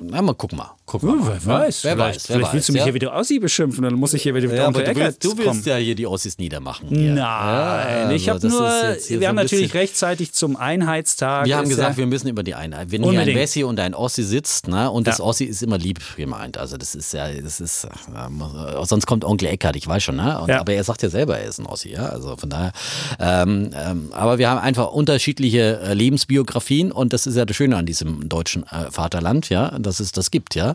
[0.00, 0.70] na, mal gucken mal.
[0.92, 1.40] Wir Ja, mal.
[1.44, 1.84] wer weiß.
[1.84, 2.28] Wer vielleicht, weiß.
[2.28, 4.52] Wer vielleicht willst du mich weiß, hier wieder Ossi beschimpfen, dann muss ich hier wieder
[4.54, 6.88] ja, unter du willst, du Eckert willst ja hier die Ossis niedermachen.
[6.88, 7.14] Hier.
[7.14, 11.46] Nein, Ja, ich also habe nur, wir haben natürlich rechtzeitig zum Einheitstag.
[11.46, 12.90] Wir haben gesagt, ja, wir müssen über die Einheit.
[12.92, 13.38] Wenn hier ein Unbedingt.
[13.38, 15.24] Wessi und ein Ossi sitzt, ne, und das Ja.
[15.24, 16.58] Ossi ist immer lieb gemeint.
[16.58, 20.40] Also das ist ja, das ist, äh, sonst kommt Onkel Eckart, ich weiß schon, ne?
[20.40, 20.60] Und, Ja.
[20.60, 22.19] Aber er sagt ja selber, er ist ein Ossi, ja.
[22.20, 22.72] Also von daher.
[23.18, 27.76] Ähm, ähm, aber wir haben einfach unterschiedliche äh, Lebensbiografien und das ist ja das Schöne
[27.76, 30.74] an diesem deutschen äh, Vaterland, ja, dass es das gibt, ja.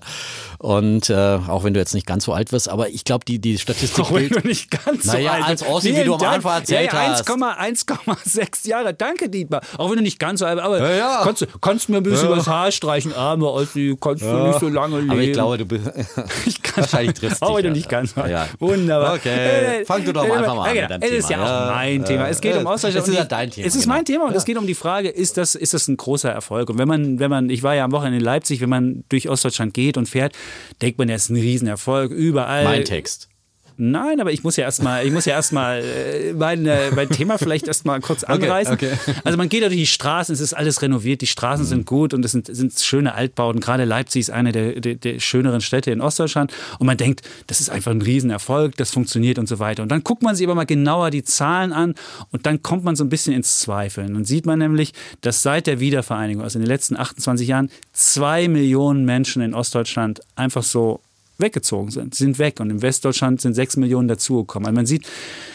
[0.57, 3.39] Und äh, auch wenn du jetzt nicht ganz so alt wirst, aber ich glaube, die,
[3.39, 4.43] die Statistik Auch wenn gilt.
[4.43, 5.71] du nicht ganz Naja, so alt als bist.
[5.73, 6.21] Ossi, wie du am.
[6.25, 7.29] Anfang erzählt ja, ja, hast.
[7.29, 8.93] 1,1,6 Jahre.
[8.93, 9.61] Danke, Dietmar.
[9.77, 10.65] Auch wenn du nicht ganz so alt bist.
[10.65, 11.21] Aber Ja, ja.
[11.23, 12.37] Kannst, du, kannst mir ein bisschen Ja.
[12.37, 13.13] was Haar streichen.
[13.13, 15.11] Arme Ossi, kannst du nicht so lange leben.
[15.11, 15.85] Aber ich glaube, du bist.
[16.45, 17.75] Ich kann Wahrscheinlich triffst Auch dich, wenn du ja.
[17.75, 18.47] nicht ganz alt Ja.
[18.59, 19.15] Wunderbar.
[19.15, 19.81] Okay.
[19.81, 21.75] Äh, Fang du doch äh, einfach mal an mit deinem ist ja auch Ja.
[21.75, 22.27] mein Thema.
[22.29, 22.61] Es geht Ja.
[22.61, 22.95] um Austausch.
[22.95, 23.95] Es ist ja dein Thema, Es ist genau.
[23.95, 26.69] mein Thema und es geht um die Frage, ist das, ist das ein großer Erfolg?
[26.69, 29.29] Und wenn man, wenn man, ich war ja am Wochenende in Leipzig, wenn man durch
[29.29, 30.33] Ostdeutschland geht und fährt,
[30.81, 32.11] denkt man, das ist ein Riesenerfolg.
[32.11, 32.63] Überall.
[32.63, 33.29] Mein Text.
[33.77, 37.37] Nein, aber ich muss ja erstmal, ich muss ja erstmal äh, mein, äh, mein Thema
[37.37, 38.73] vielleicht erstmal kurz anreißen.
[38.73, 39.15] Okay, okay.
[39.23, 42.23] Also man geht durch die Straßen, es ist alles renoviert, die Straßen sind gut und
[42.23, 43.59] es sind, sind schöne Altbauten.
[43.59, 46.53] Gerade Leipzig ist eine der, der, der schöneren Städte in Ostdeutschland.
[46.79, 49.83] Und man denkt, das ist einfach ein Riesenerfolg, das funktioniert und so weiter.
[49.83, 51.95] Und dann guckt man sich aber mal genauer die Zahlen an
[52.31, 54.15] und dann kommt man so ein bisschen ins Zweifeln.
[54.15, 58.47] Und sieht man nämlich, dass seit der Wiedervereinigung, also in den letzten 28 Jahren, zwei
[58.47, 61.01] Millionen Menschen in Ostdeutschland einfach so
[61.37, 62.15] weggezogen sind.
[62.15, 64.67] Sind weg und in Westdeutschland sind sechs Millionen dazugekommen.
[64.67, 65.05] Also man sieht,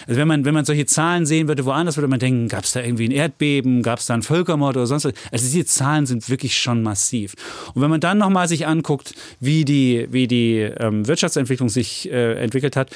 [0.06, 2.72] also wenn man, wenn man solche Zahlen sehen würde, woanders würde man denken, gab es
[2.72, 5.12] da irgendwie ein Erdbeben, gab es da einen Völkermord oder sonst was.
[5.30, 7.34] Also diese Zahlen sind wirklich schon massiv.
[7.74, 12.34] Und wenn man dann nochmal sich anguckt, wie die, wie die ähm, Wirtschaftsentwicklung sich äh,
[12.34, 12.90] entwickelt hat,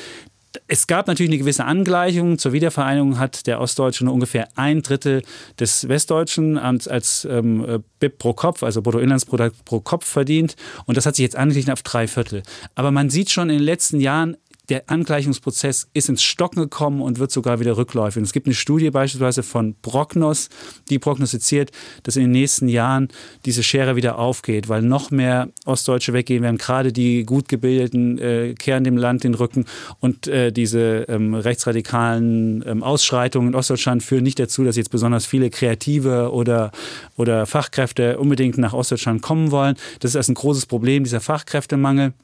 [0.67, 2.39] es gab natürlich eine gewisse Angleichung.
[2.39, 5.23] Zur Wiedervereinigung hat der Ostdeutsche nur ungefähr ein Drittel
[5.59, 10.57] des Westdeutschen als, als ähm, BIP pro Kopf, also Bruttoinlandsprodukt pro Kopf verdient.
[10.87, 12.43] Und das hat sich jetzt angeglichen auf drei Viertel.
[12.75, 14.37] Aber man sieht schon in den letzten Jahren,
[14.69, 18.19] der Angleichungsprozess ist ins Stocken gekommen und wird sogar wieder rückläufig.
[18.19, 20.49] Und es gibt eine Studie beispielsweise von Prognos,
[20.89, 21.71] die prognostiziert,
[22.03, 23.09] dass in den nächsten Jahren
[23.45, 26.59] diese Schere wieder aufgeht, weil noch mehr Ostdeutsche weggehen werden.
[26.59, 29.67] Gerade die gut gebildeten äh, kehren dem Land den Rücken
[30.01, 35.27] und äh, diese ähm, rechtsradikalen ähm, Ausschreitungen in Ostdeutschland führen nicht dazu, dass jetzt besonders
[35.27, 36.73] viele Kreative oder,
[37.17, 39.77] oder Fachkräfte unbedingt nach Ostdeutschland kommen wollen.
[40.01, 42.15] Das ist also ein großes Problem, dieser Fachkräftemangel.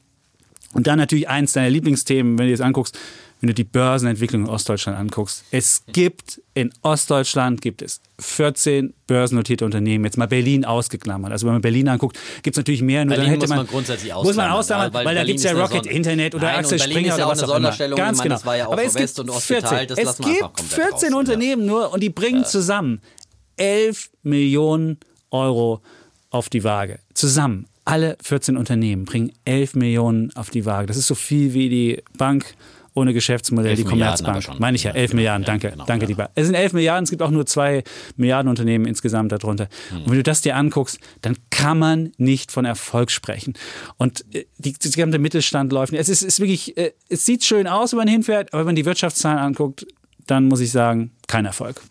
[0.73, 2.97] Und dann natürlich eins deiner Lieblingsthemen, wenn du jetzt anguckst,
[3.41, 5.43] wenn du die Börsenentwicklung in Ostdeutschland anguckst.
[5.49, 10.05] Es gibt in Ostdeutschland gibt es 14 börsennotierte Unternehmen.
[10.05, 11.31] Jetzt mal Berlin ausgeklammert.
[11.31, 13.03] Also wenn man Berlin anguckt, gibt es natürlich mehr.
[13.03, 15.39] Nur Berlin dann hätte muss man, grundsätzlich Muss man ausklammern, ausklammern, weil, weil da gibt
[15.39, 17.51] es ja Rocket Internet oder Nein, Axel und Springer ist ja oder auch was eine
[17.51, 17.95] auch immer.
[17.95, 18.35] Ganz meine, genau.
[18.35, 19.55] das war ja auch Aber es gibt West und 14.
[19.55, 19.91] geteilt.
[19.91, 21.17] Das es gibt komplett 14 raus, ja.
[21.17, 23.01] Unternehmen nur und die bringen zusammen
[23.57, 24.99] 11 Millionen
[25.31, 25.81] Euro
[26.29, 26.99] auf die Waage.
[27.15, 27.65] Zusammen.
[27.85, 30.87] Alle 14 Unternehmen bringen 11 Millionen auf die Waage.
[30.87, 32.55] Das ist so viel wie die Bank
[32.93, 34.59] ohne Geschäftsmodell, 11 die Commerzbank.
[34.59, 35.19] Meine ich ja, Ja, 11 genau.
[35.19, 35.71] Milliarden, Ja, danke.
[35.71, 36.09] genau, danke, ja.
[36.09, 36.29] lieber.
[36.35, 37.83] Es sind 11 Milliarden, es gibt auch nur zwei
[38.17, 39.69] Milliarden Unternehmen insgesamt darunter.
[39.89, 39.97] Hm.
[39.99, 43.53] Und wenn du das dir anguckst, dann kann man nicht von Erfolg sprechen.
[43.97, 45.93] Und äh, die, gesamte Mittelstand läuft.
[45.93, 46.01] nicht.
[46.01, 48.75] Es ist, ist wirklich, äh, es sieht schön aus, wenn man hinfährt, aber wenn man
[48.75, 49.85] die Wirtschaftszahlen anguckt,
[50.27, 51.81] dann muss ich sagen, kein Erfolg.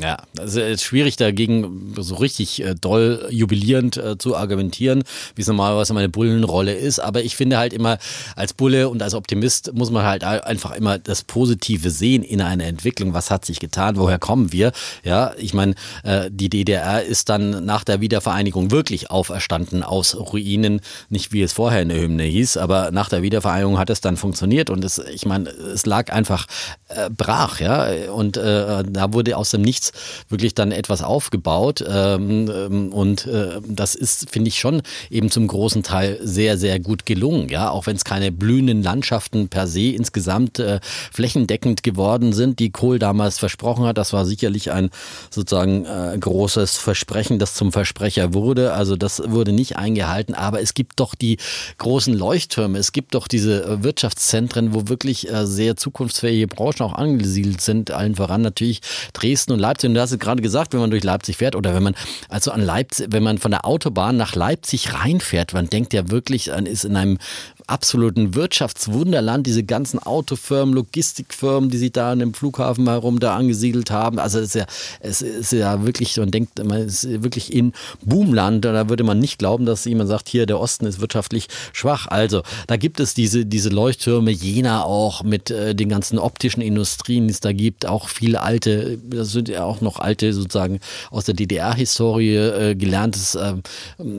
[0.00, 5.02] Ja, also es ist schwierig dagegen so richtig äh, doll jubilierend äh, zu argumentieren,
[5.34, 6.98] wie es normalerweise meine Bullenrolle ist.
[6.98, 7.98] Aber ich finde halt immer,
[8.34, 12.64] als Bulle und als Optimist muss man halt einfach immer das Positive sehen in einer
[12.64, 13.12] Entwicklung.
[13.12, 13.96] Was hat sich getan?
[13.96, 14.72] Woher kommen wir?
[15.04, 15.74] Ja, ich meine,
[16.04, 20.80] äh, die DDR ist dann nach der Wiedervereinigung wirklich auferstanden aus Ruinen.
[21.10, 24.16] Nicht wie es vorher in der Hymne hieß, aber nach der Wiedervereinigung hat es dann
[24.16, 26.46] funktioniert und es, ich meine, es lag einfach
[26.88, 28.10] äh, brach, ja.
[28.10, 29.81] Und äh, da wurde aus dem Nichts
[30.28, 31.84] wirklich dann etwas aufgebaut.
[31.86, 36.78] Ähm, ähm, und äh, das ist, finde ich, schon eben zum großen Teil sehr, sehr
[36.78, 37.70] gut gelungen, ja.
[37.70, 40.80] Auch wenn es keine blühenden Landschaften per se insgesamt äh,
[41.12, 43.98] flächendeckend geworden sind, die Kohl damals versprochen hat.
[43.98, 44.90] Das war sicherlich ein
[45.30, 48.72] sozusagen äh, großes Versprechen, das zum Versprecher wurde.
[48.72, 51.38] Also das wurde nicht eingehalten, aber es gibt doch die
[51.78, 57.90] großen Leuchttürme, es gibt doch diese Wirtschaftszentren, wo wirklich sehr zukunftsfähige Branchen auch angesiedelt sind,
[57.90, 58.80] allen voran natürlich
[59.12, 59.71] Dresden und Leipzig.
[59.84, 61.94] Und du hast es gerade gesagt, wenn man durch Leipzig fährt oder wenn man
[62.28, 66.48] also an Leipzig, wenn man von der Autobahn nach Leipzig reinfährt, man denkt ja wirklich,
[66.48, 67.18] man ist in einem
[67.66, 73.90] absoluten Wirtschaftswunderland, diese ganzen Autofirmen, Logistikfirmen, die sich da an dem Flughafen herum da angesiedelt
[73.90, 74.18] haben.
[74.18, 74.66] Also es ist ja,
[75.00, 78.64] es ist ja wirklich, man denkt, man ist wirklich in Boomland.
[78.64, 82.06] Da würde man nicht glauben, dass jemand sagt, hier der Osten ist wirtschaftlich schwach.
[82.08, 87.26] Also da gibt es diese, diese Leuchttürme, Jena auch mit äh, den ganzen optischen Industrien,
[87.26, 91.24] die es da gibt, auch viele alte, das sind ja auch noch alte sozusagen aus
[91.24, 93.62] der DDR-Historie äh, gelerntes ähm,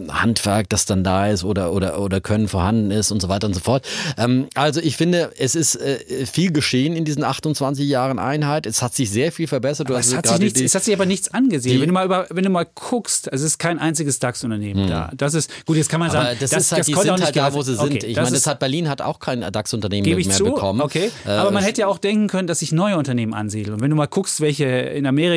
[0.10, 3.54] Handwerk, das dann da ist oder, oder, oder Können vorhanden ist und so weiter und
[3.54, 3.86] so fort.
[4.18, 8.66] Ähm, also ich finde, es ist äh, viel geschehen in diesen 28 Jahren Einheit.
[8.66, 9.90] Es hat sich sehr viel verbessert.
[9.90, 11.74] Du Aber hast es, hat sich nichts, die- es hat sich aber nichts angesehen.
[11.76, 14.88] die- Wenn du, mal über, wenn du mal guckst, also es ist kein einziges DAX-Unternehmen
[14.88, 15.12] da.
[15.16, 16.32] Das ist, gut, jetzt kann man sagen, Hm.
[16.32, 17.90] aber das, ist halt, die konnte auch sind nicht halt da, gerettet- wo sie Okay,
[17.92, 18.04] sind.
[18.04, 20.82] Ich das meine, das hat Berlin hat auch kein DAX-Unternehmen mehr ich zu, bekommen.
[20.82, 21.12] okay.
[21.26, 23.76] Äh, Aber man hätte ja auch denken können, dass sich neue Unternehmen ansiedeln.
[23.76, 25.33] Und wenn du mal guckst, welche in Amerika,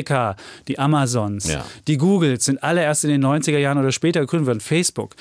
[0.69, 1.65] die Amazons, Ja.
[1.87, 5.15] die Googles, sind alle erst in den 90er Jahren oder später gegründet worden, Facebook.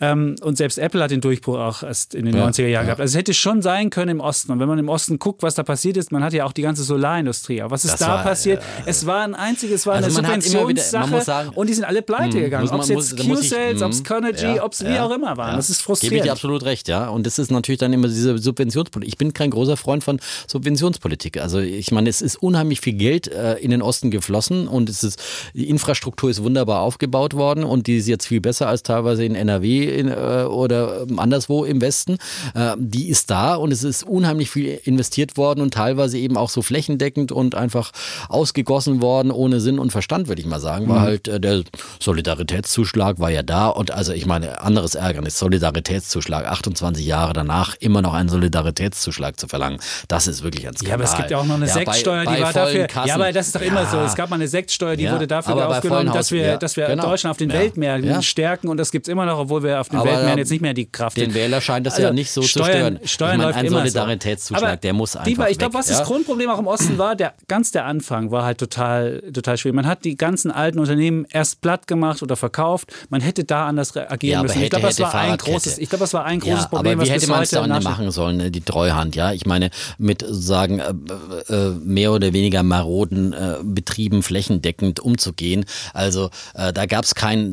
[0.00, 2.82] Ähm, und selbst Apple hat den Durchbruch auch erst in den Ja, 90er Jahren ja.
[2.82, 3.00] gehabt.
[3.00, 4.52] Also es hätte schon sein können im Osten.
[4.52, 6.62] Und wenn man im Osten guckt, was da passiert ist, man hat ja auch die
[6.62, 7.60] ganze Solarindustrie.
[7.62, 8.62] Aber was ist Das da war, passiert?
[8.62, 11.84] äh, es war ein einziges, es war Also eine wieder- Subventionssache sagen- und die sind
[11.84, 12.40] alle pleite Mhm.
[12.42, 12.62] gegangen.
[12.62, 14.04] Muss man- Ob es jetzt Q-Sales, ob es.
[14.04, 15.56] Conergy, ob es wie auch immer waren.
[15.56, 16.24] Das ist Gebe ich frustrierend.
[16.26, 17.08] dir absolut recht, ja.
[17.08, 19.12] Und das ist natürlich dann immer diese Subventionspolitik.
[19.12, 20.20] Ich bin kein großer Freund von
[20.64, 21.40] Subventionspolitik.
[21.40, 25.02] Also ich meine, es ist unheimlich viel Geld äh, in den Osten geflossen und es
[25.02, 25.20] ist,
[25.54, 29.34] die Infrastruktur ist wunderbar aufgebaut worden und die ist jetzt viel besser als teilweise in
[29.34, 32.18] NRW in, äh, oder anderswo im Westen.
[32.54, 36.50] Äh, die ist da und es ist unheimlich viel investiert worden und teilweise eben auch
[36.50, 37.90] so flächendeckend und einfach
[38.28, 41.02] ausgegossen worden ohne Sinn und Verstand, würde ich mal sagen, weil mhm.
[41.02, 41.62] halt äh, der
[41.98, 48.02] Solidaritätszuschlag war ja da und also ich meine, anderes Ärgernis, Solidaritätszuschlag, 28 Jahre danach immer
[48.02, 50.88] noch einen Solidaritätszuschlag zu verlangen, das ist wirklich ein Skandal.
[50.90, 52.86] Ja, aber es gibt ja auch noch eine ja, Sektsteuer, die war dafür.
[52.86, 53.08] Kassen.
[53.08, 53.90] Ja, aber das ist doch immer ja.
[53.90, 53.98] so.
[54.00, 57.04] Es gab mal eine Sektsteuer, die ja, wurde dafür aufgenommen, dass wir, dass wir genau.
[57.04, 59.98] Deutschland auf den Weltmärkten stärken und das gibt es immer noch, obwohl wir auf den
[59.98, 61.24] aber Weltmärkten jetzt nicht mehr die Kraft haben.
[61.24, 63.00] Den Wähler scheint das also, ja nicht so Steuern, zu stören.
[63.04, 64.76] Steuern ich meine, ein Solidaritätszuschlag, so.
[64.76, 65.28] der muss einfach.
[65.28, 68.44] Dieber, ich glaube, was das Grundproblem auch im Osten war, der, ganz der Anfang war
[68.44, 69.76] halt total, total schwierig.
[69.76, 72.92] Man hat die ganzen alten Unternehmen erst platt gemacht oder verkauft.
[73.08, 74.62] Man hätte da anders agieren müssen.
[74.62, 76.98] ich glaube, das war ein großes, ich glaube, das war ein großes Problem.
[76.98, 79.32] Aber wie hätte man es da machen sollen, ne, die Treuhand, ja?
[79.32, 83.56] Ich meine, mit sagen äh, äh, mehr oder weniger maroden äh,
[84.00, 85.66] Betrieben flächendeckend umzugehen.
[85.92, 87.52] Also äh, da gab es keinen,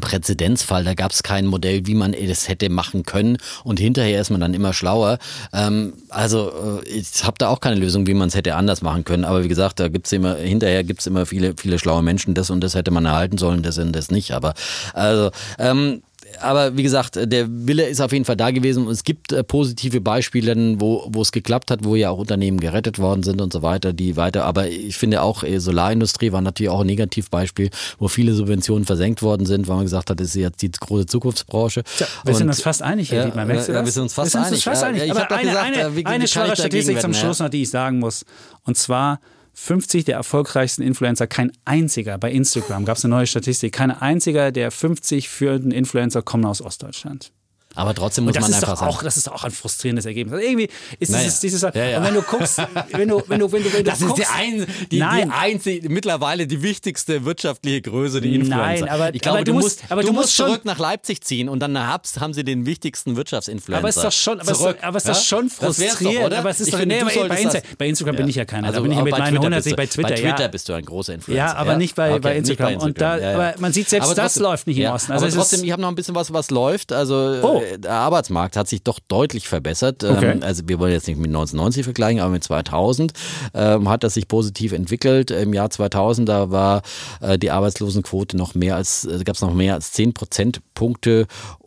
[0.00, 3.38] Präzedenzfall, da gab es kein Modell, wie man es hätte machen können.
[3.64, 5.18] Und hinterher ist man dann immer schlauer.
[5.52, 9.02] Ähm, also äh, ich habe da auch keine Lösung, wie man es hätte anders machen
[9.02, 9.24] können.
[9.24, 12.50] Aber wie gesagt, da gibt's immer, hinterher gibt es immer viele, viele schlaue Menschen, das
[12.50, 14.30] und das hätte man erhalten sollen, das und das nicht.
[14.30, 14.54] Aber
[14.92, 16.02] also ähm,
[16.40, 19.42] aber wie gesagt, der Wille ist auf jeden Fall da gewesen und es gibt äh,
[19.42, 23.52] positive Beispiele, wo, wo es geklappt hat, wo ja auch Unternehmen gerettet worden sind und
[23.52, 24.44] so weiter, die weiter.
[24.44, 29.22] Aber ich finde auch, äh, Solarindustrie war natürlich auch ein Negativbeispiel, wo viele Subventionen versenkt
[29.22, 31.82] worden sind, weil man gesagt hat, das ist jetzt die große Zukunftsbranche.
[31.96, 33.84] Tja, wir und, sind uns fast einig hier, ja, merkst du das?
[33.84, 35.00] wir sind uns fast sind uns Fast einig.
[35.00, 37.98] Ja, ich aber eine, gesagt, eine, wie, eine Statistik zum Schluss noch, die ich sagen
[37.98, 38.24] muss.
[38.64, 39.20] Und zwar
[39.54, 44.52] 50 der erfolgreichsten Influencer, kein einziger bei Instagram, gab es eine neue Statistik, kein einziger
[44.52, 47.32] der 50 führenden Influencer kommen aus Ostdeutschland.
[47.74, 48.90] Aber trotzdem muss man einfach sagen.
[48.90, 50.34] Auch, das ist auch ein frustrierendes Ergebnis.
[50.34, 50.68] Also irgendwie
[51.00, 51.24] ist naja.
[51.24, 51.98] dieses, dieses ja, ja.
[51.98, 52.58] und wenn du guckst,
[52.92, 55.28] wenn du, wenn du, wenn du, wenn du das guckst, ist die, ein, die, nein.
[55.28, 58.56] die einzige, mittlerweile die wichtigste wirtschaftliche Größe, die Influencer.
[58.56, 61.48] Nein, aber, ich glaube, aber du, musst, aber du, du musst zurück nach Leipzig ziehen
[61.48, 63.78] und dann hab's, haben sie den wichtigsten Wirtschaftsinfluencer.
[63.78, 64.76] Aber ist doch schon, aber, zurück.
[64.76, 66.00] Ist, aber ist das schon frustrierend.
[66.00, 66.38] Doch, oder?
[66.38, 68.68] Aber es ist ich doch, finde, nee, bei, Insta, bei, Instagram bin ich ja keiner.
[68.68, 70.08] Also, da bin ich mit meinen 100 bei Twitter.
[70.08, 71.44] Bei Twitter bist du ein großer Influencer.
[71.44, 72.76] Ja, aber nicht bei Instagram.
[72.76, 75.12] Und da, aber man sieht selbst das läuft nicht im Osten.
[75.12, 76.92] Also trotzdem, ich habe noch ein bisschen was, was läuft.
[76.92, 77.60] Also oh.
[77.60, 80.04] äh, der Arbeitsmarkt Markt hat sich doch deutlich verbessert.
[80.04, 80.32] Okay.
[80.32, 83.12] Ähm, also wir wollen jetzt nicht mit 1990 vergleichen, aber mit 2000
[83.54, 85.30] ähm, hat das sich positiv entwickelt.
[85.30, 86.82] Im Jahr 2000 da war
[87.20, 91.26] äh, die Arbeitslosenquote noch mehr als äh, gab es noch mehr als 10 Prozentpunkte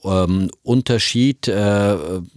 [0.10, 1.96] ähm, Unterschied äh,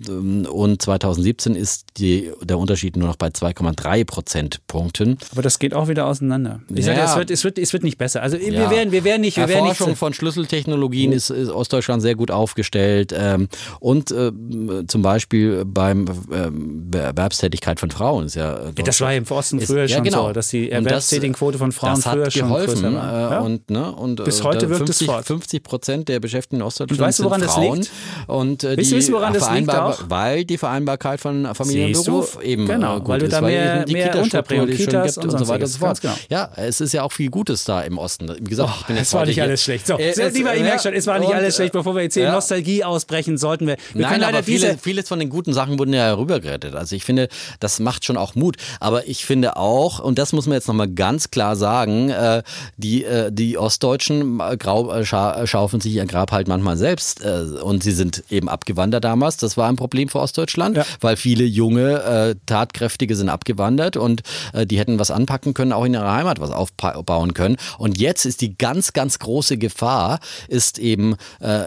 [0.08, 5.18] und 2017 ist die, der Unterschied nur noch bei 2,3 Prozentpunkten.
[5.32, 6.60] Aber das geht auch wieder auseinander.
[6.68, 6.94] Ich ja.
[6.94, 8.22] sage, es, wird, es, wird, es wird nicht besser.
[8.22, 8.70] Also wir, ja.
[8.70, 9.36] werden, wir werden nicht.
[9.36, 13.48] Wir Erforschung werden nicht von Schlüsseltechnologien ist, ist, Ostdeutschland sehr gut aufgestellt ähm,
[13.80, 14.32] und äh,
[14.86, 18.58] zum Beispiel beim äh, Erwerbstätigkeit von Frauen ist ja.
[18.64, 20.28] ja das war im Osten ist, früher schon genau.
[20.28, 23.40] so, dass die Erwerbstätigenquote von Frauen das früher schon geholfen, größer war.
[23.40, 25.26] Äh, und, ne, und, Bis heute wirkt 50, es fort.
[25.26, 27.86] 50 Prozent der Beschäftigten in Ostdeutschland und weißt du, woran das Frauen.
[28.26, 29.98] Und äh, die wissen, woran das liegt auch?
[30.08, 33.40] Weil die Vereinbarkeit von Familie und Beruf eben genau, äh, gut weil du ist, da
[33.40, 36.00] mehr, die mehr die Kitas und, und so weiter und so fort.
[36.00, 36.14] Genau.
[36.28, 38.34] Ja, es ist ja auch viel Gutes da im Osten.
[38.40, 39.86] Wie gesagt, oh, es war nicht alles schlecht.
[39.86, 41.72] So, äh, es, lieber, ich merke schon, es war nicht alles schlecht.
[41.72, 43.76] Bevor wir jetzt hier Nostalgie ausbrechen, sollten wir.
[43.94, 46.74] wir Nein, aber viele, vieles von den guten Sachen wurden ja rübergerettet.
[46.74, 47.28] Also ich finde,
[47.60, 48.56] das macht schon auch Mut.
[48.78, 52.42] Aber ich finde auch, und das muss man jetzt nochmal ganz klar sagen, äh,
[52.76, 57.24] die, äh, die Ostdeutschen grau, äh, schaufeln sich ihr Grab halt manchmal selbst.
[57.40, 59.36] Äh, und sie sind eben abgewandert damals.
[59.36, 60.84] Das war ein Problem für Ostdeutschland, ja.
[61.00, 64.22] weil viele junge, äh, tatkräftige sind abgewandert und
[64.52, 67.56] äh, die hätten was anpacken können, auch in ihrer Heimat was aufbauen können.
[67.78, 71.16] Und jetzt ist die ganz, ganz große Gefahr, ist eben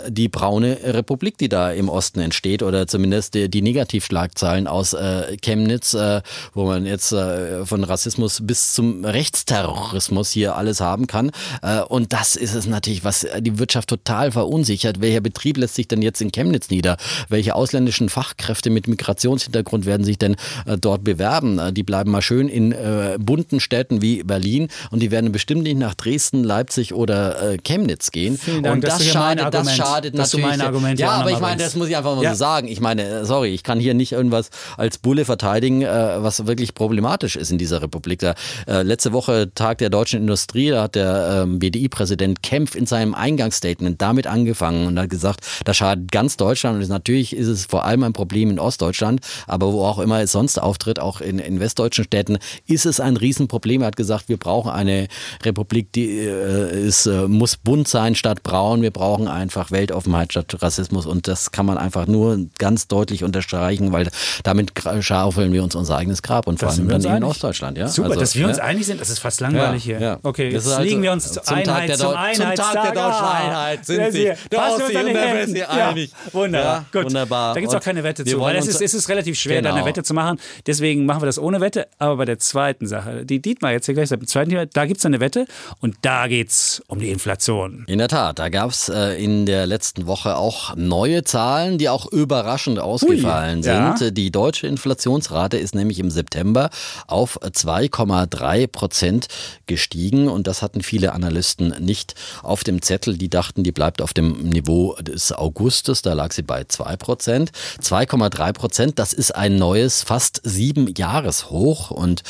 [0.09, 5.37] die braune Republik, die da im Osten entsteht oder zumindest die, die Negativschlagzeilen aus äh,
[5.37, 6.21] Chemnitz, äh,
[6.53, 11.31] wo man jetzt äh, von Rassismus bis zum Rechtsterrorismus hier alles haben kann.
[11.61, 15.01] Äh, und das ist es natürlich, was die Wirtschaft total verunsichert.
[15.01, 16.97] Welcher Betrieb lässt sich denn jetzt in Chemnitz nieder?
[17.29, 21.57] Welche ausländischen Fachkräfte mit Migrationshintergrund werden sich denn äh, dort bewerben?
[21.57, 25.63] Äh, die bleiben mal schön in äh, bunten Städten wie Berlin und die werden bestimmt
[25.63, 28.37] nicht nach Dresden, Leipzig oder äh, Chemnitz gehen.
[28.37, 30.99] Vielen Dank, und das schadet, das schadet natürlich.
[30.99, 32.31] ja, aber ich meine, das muss ich einfach mal ja.
[32.31, 32.67] so sagen.
[32.67, 37.37] Ich meine, sorry, ich kann hier nicht irgendwas als Bulle verteidigen, äh, was wirklich problematisch
[37.37, 38.19] ist in dieser Republik.
[38.19, 38.35] Da,
[38.67, 43.13] äh, letzte Woche Tag der deutschen Industrie, da hat der ähm, BDI-Präsident Kempf in seinem
[43.13, 47.85] Eingangsstatement damit angefangen und hat gesagt, Das schadet ganz Deutschland und natürlich ist es vor
[47.85, 51.59] allem ein Problem in Ostdeutschland, aber wo auch immer es sonst auftritt, auch in, in
[51.59, 52.37] westdeutschen Städten,
[52.67, 53.81] ist es ein Riesenproblem.
[53.81, 55.07] Er hat gesagt, wir brauchen eine
[55.43, 58.81] Republik, die äh, ist, äh, muss bunt sein statt braun.
[58.81, 63.91] Wir brauchen einfach Weltoffenheit statt Rassismus und das kann man einfach nur ganz deutlich unterstreichen,
[63.91, 64.09] weil
[64.43, 67.77] damit schaufeln wir uns unser eigenes Grab und vor allem dann in Ostdeutschland.
[67.77, 67.87] Ja?
[67.87, 68.63] Super, also, dass wir uns ja?
[68.63, 70.07] einig sind, das ist fast langweilig ja, hier.
[70.07, 70.19] Ja.
[70.23, 72.91] Okay, jetzt also liegen wir uns zum Einheit, Tag der, zum, Einheit, zum Tag der
[72.91, 76.11] deutschen Einheit sind Sie, Dorsi und der Sie einig.
[76.31, 77.05] Wunderbar, gut.
[77.05, 77.53] Wunderbar.
[77.53, 79.69] Da gibt es auch keine Wette zu, weil es ist, es ist relativ schwer, genau.
[79.69, 80.39] da eine Wette zu machen.
[80.65, 81.87] Deswegen machen wir das ohne Wette.
[81.97, 84.99] Aber bei der zweiten Sache, die Dietmar jetzt hier gleich sagt, zweiten Thema, da gibt
[84.99, 85.45] es eine Wette
[85.79, 87.83] und da geht es um die Inflation.
[87.87, 91.89] In der Tat, da gab es äh, in der letzten Woche auch neue Zahlen, die
[91.89, 94.01] auch überraschend ausgefallen Ui, sind.
[94.01, 94.11] Ja.
[94.11, 96.69] Die deutsche Inflationsrate ist nämlich im September
[97.07, 99.27] auf 2,3 Prozent
[99.65, 103.17] gestiegen und das hatten viele Analysten nicht auf dem Zettel.
[103.17, 107.51] Die dachten, die bleibt auf dem Niveau des Augustes, da lag sie bei 2 Prozent.
[107.81, 112.23] 2,3 Prozent, das ist ein neues, fast sieben Jahreshoch und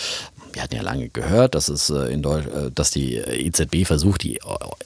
[0.54, 4.40] wir hatten ja lange gehört, dass, es äh, in äh, dass die EZB versucht, die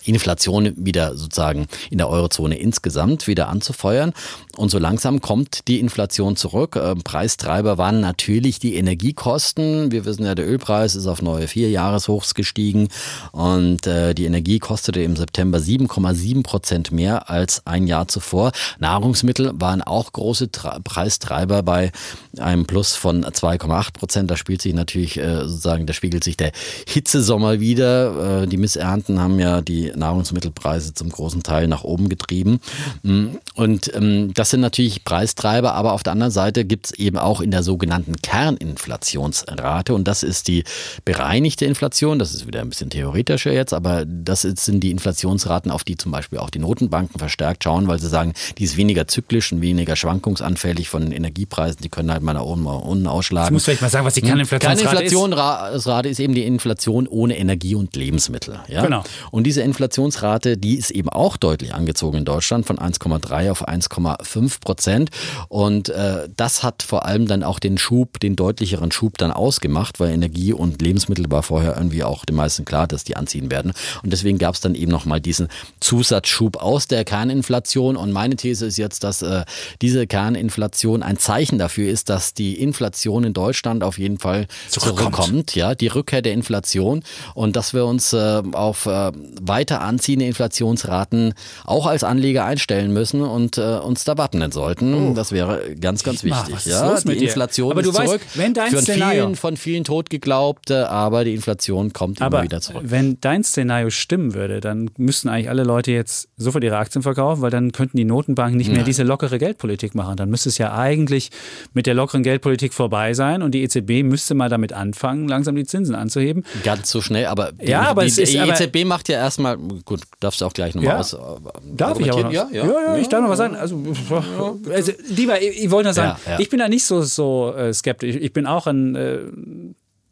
[0.06, 4.14] Inflation wieder sozusagen in der Eurozone insgesamt wieder anzufeuern.
[4.58, 6.76] Und so langsam kommt die Inflation zurück.
[6.82, 9.92] Ähm, Preistreiber waren natürlich die Energiekosten.
[9.92, 12.90] Wir wissen ja, der Ölpreis ist auf neue Vierjahreshochs gestiegen
[13.32, 18.52] und äh, die Energie kostete im September 7,7 Prozent mehr als ein Jahr zuvor.
[18.80, 21.92] Nahrungsmittel waren auch große Preistreiber bei
[22.40, 24.32] einem Plus von 2,8 Prozent.
[24.32, 26.52] Da spielt sich natürlich sozusagen, da spiegelt sich der
[26.88, 28.44] Hitzesommer wieder.
[28.44, 32.60] Äh, die Missernten haben ja die Nahrungsmittelpreise zum großen Teil nach oben getrieben.
[33.04, 37.18] Mm, und ähm, das sind natürlich Preistreiber, aber auf der anderen Seite gibt es eben
[37.18, 40.64] auch in der sogenannten Kerninflationsrate und das ist die
[41.04, 42.18] bereinigte Inflation.
[42.18, 46.14] Das ist wieder ein bisschen theoretischer jetzt, aber das sind die Inflationsraten, auf die zum
[46.14, 49.98] Beispiel auch die Notenbanken verstärkt schauen, weil sie sagen, die ist weniger zyklisch und weniger
[49.98, 51.82] schwankungsanfällig von den Energiepreisen.
[51.82, 53.48] Die können halt mal nach oben, mal unten ausschlagen.
[53.48, 54.30] Ich muss vielleicht mal sagen, was die hm?
[54.30, 55.40] Kerninflationsrate Kerninflation ist.
[55.40, 58.62] Inflationsrate ist eben die Inflation ohne Energie und Lebensmittel.
[58.70, 58.84] Ja?
[58.84, 59.04] Genau.
[59.30, 64.37] Und diese Inflationsrate, die ist eben auch deutlich angezogen in Deutschland von 1,3 auf 1,5
[64.62, 65.10] Prozent.
[65.50, 70.00] Und äh, das hat vor allem dann auch den Schub, den deutlicheren Schub dann ausgemacht,
[70.00, 73.74] weil Energie und Lebensmittel war vorher irgendwie auch den meisten klar, dass die anziehen werden.
[74.04, 75.48] Und deswegen gab es dann eben nochmal diesen
[75.80, 77.96] Zusatzschub aus der Kerninflation.
[77.98, 79.44] Und meine These ist jetzt, dass äh,
[79.82, 85.18] diese Kerninflation ein Zeichen dafür ist, dass die Inflation in Deutschland auf jeden Fall zurückkommt
[85.18, 89.12] kommt, ja, die Rückkehr der Inflation und dass wir uns äh, auf äh,
[89.42, 91.34] weiter anziehende Inflationsraten
[91.66, 94.94] auch als Anleger einstellen müssen und äh, uns da wappnen sollten.
[94.94, 95.14] Oh.
[95.14, 96.66] Das wäre ganz, ganz wichtig.
[96.66, 98.22] Mal, ja, die Inflation aber ist zurück.
[98.22, 102.38] Weißt, wenn dein von Szenario, vielen, von vielen tot geglaubt, aber die Inflation kommt aber
[102.38, 102.84] immer wieder zurück.
[102.86, 107.42] Wenn dein Szenario stimmen würde, dann müssten eigentlich alle Leute jetzt sofort ihre Aktien verkaufen,
[107.42, 110.18] weil dann könnten die Notenbanken nicht mehr diese lockere Geldpolitik machen.
[110.18, 111.30] Dann müsste es ja eigentlich
[111.74, 115.66] mit der lockeren Geldpolitik vorbei sein und die EZB müsste mal damit anfangen, langsam die
[115.66, 116.46] Zinsen anzuheben.
[116.64, 119.58] Ganz so schnell, aber die, ja, aber die, es ist, die EZB macht ja erstmal,
[119.58, 121.18] gut, darfst du auch gleich nochmal ja, aus.
[121.64, 123.56] Darf ich aber ja, ja, ja, ja, ich darf noch was sagen.
[123.56, 123.78] Also,
[124.12, 128.16] also lieber, ich, ich wollte nur sagen, ich bin da nicht so, so äh, skeptisch.
[128.16, 129.20] Ich bin auch ein äh,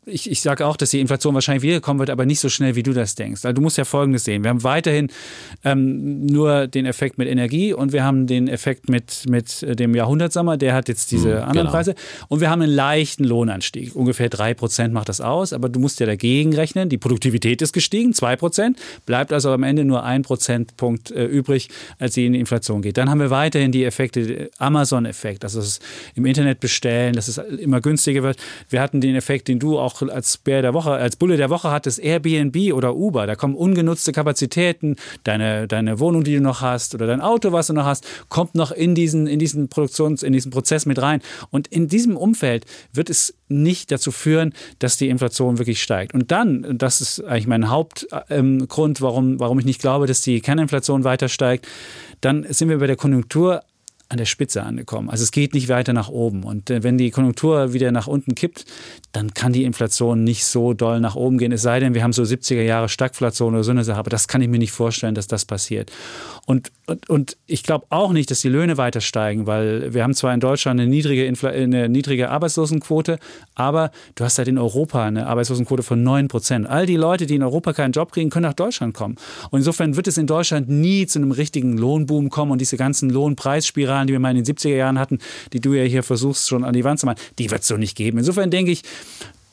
[0.06, 2.84] ich, ich sage auch, dass die Inflation wahrscheinlich wiederkommen wird, aber nicht so schnell, wie
[2.84, 3.44] du das denkst.
[3.44, 4.44] Also du musst ja Folgendes sehen.
[4.44, 5.10] Wir haben weiterhin
[5.64, 10.58] ähm, nur den Effekt mit Energie und wir haben den Effekt mit, mit dem Jahrhundertsommer,
[10.58, 11.72] der hat jetzt diese hm, anderen genau.
[11.72, 11.96] Preise.
[12.28, 13.96] Und wir haben einen leichten Lohnanstieg.
[13.96, 16.90] Ungefähr drei Prozent macht das aus, aber du musst ja dagegen rechnen.
[16.90, 21.70] Die Produktivität ist gestiegen, zwei Prozent, bleibt also am Ende nur ein Prozentpunkt äh, übrig,
[22.00, 22.98] als sie in die Inflation geht.
[22.98, 25.80] Dann haben wir weiterhin die Effekte, Amazon-Effekt, also das
[26.14, 28.38] im Internet bestellen, dass es immer günstiger wird.
[28.70, 31.50] Wir hatten den Effekt, den du auch auch als Bär der Woche, als Bulle der
[31.50, 33.28] Woche hattest, Airbnb oder Uber.
[33.28, 37.68] Da kommen ungenutzte Kapazitäten, deine, deine Wohnung, die du noch hast oder dein Auto, was
[37.68, 41.22] du noch hast, kommt noch in diesen, in diesen Produktions-, in diesen Prozess mit rein.
[41.50, 46.14] Und in diesem Umfeld wird es nicht dazu führen, dass die Inflation wirklich steigt.
[46.14, 48.68] Und dann, das ist eigentlich mein Hauptgrund, ähm,
[49.00, 51.68] warum, warum ich nicht glaube, dass die Kerninflation weiter steigt,
[52.22, 53.62] dann sind wir bei der Konjunktur
[54.10, 55.10] an der Spitze angekommen.
[55.10, 56.44] Also es geht nicht weiter nach oben.
[56.44, 58.66] Und äh, wenn die Konjunktur wieder nach unten kippt,
[59.12, 61.52] dann kann die Inflation nicht so doll nach oben gehen.
[61.52, 64.00] Es sei denn, wir haben so 70er Jahre Stagflation oder so eine Sache.
[64.00, 65.92] Aber das kann ich mir nicht vorstellen, dass das passiert.
[66.46, 70.14] Und, und, und ich glaube auch nicht, dass die Löhne weiter steigen, weil wir haben
[70.14, 73.18] zwar in Deutschland eine niedrige, Infl eine niedrige Arbeitslosenquote,
[73.56, 76.68] aber du hast halt in Europa eine Arbeitslosenquote von 9 Prozent.
[76.70, 79.16] All die Leute, die in Europa keinen Job kriegen, können nach Deutschland kommen.
[79.50, 83.10] Und insofern wird es in Deutschland nie zu einem richtigen Lohnboom kommen und diese ganzen
[83.10, 85.20] Lohnpreisspiralen, die wir mal in den 70er Jahren hatten,
[85.54, 87.78] die du ja hier versuchst schon an die Wand zu machen, die wird es so
[87.78, 88.20] nicht geben.
[88.20, 88.84] Insofern denke ich,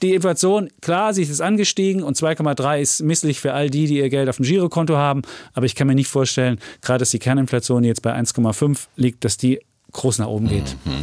[0.02, 4.08] die Inflation, klar, sie ist angestiegen und 2,3 ist misslich für all die, die ihr
[4.08, 5.22] Geld auf dem Girokonto haben.
[5.54, 9.36] Aber ich kann mir nicht vorstellen, gerade dass die Kerninflation jetzt bei 1,5 liegt, dass
[9.36, 9.60] die
[9.92, 10.76] groß nach oben geht.
[10.84, 11.00] Mhm.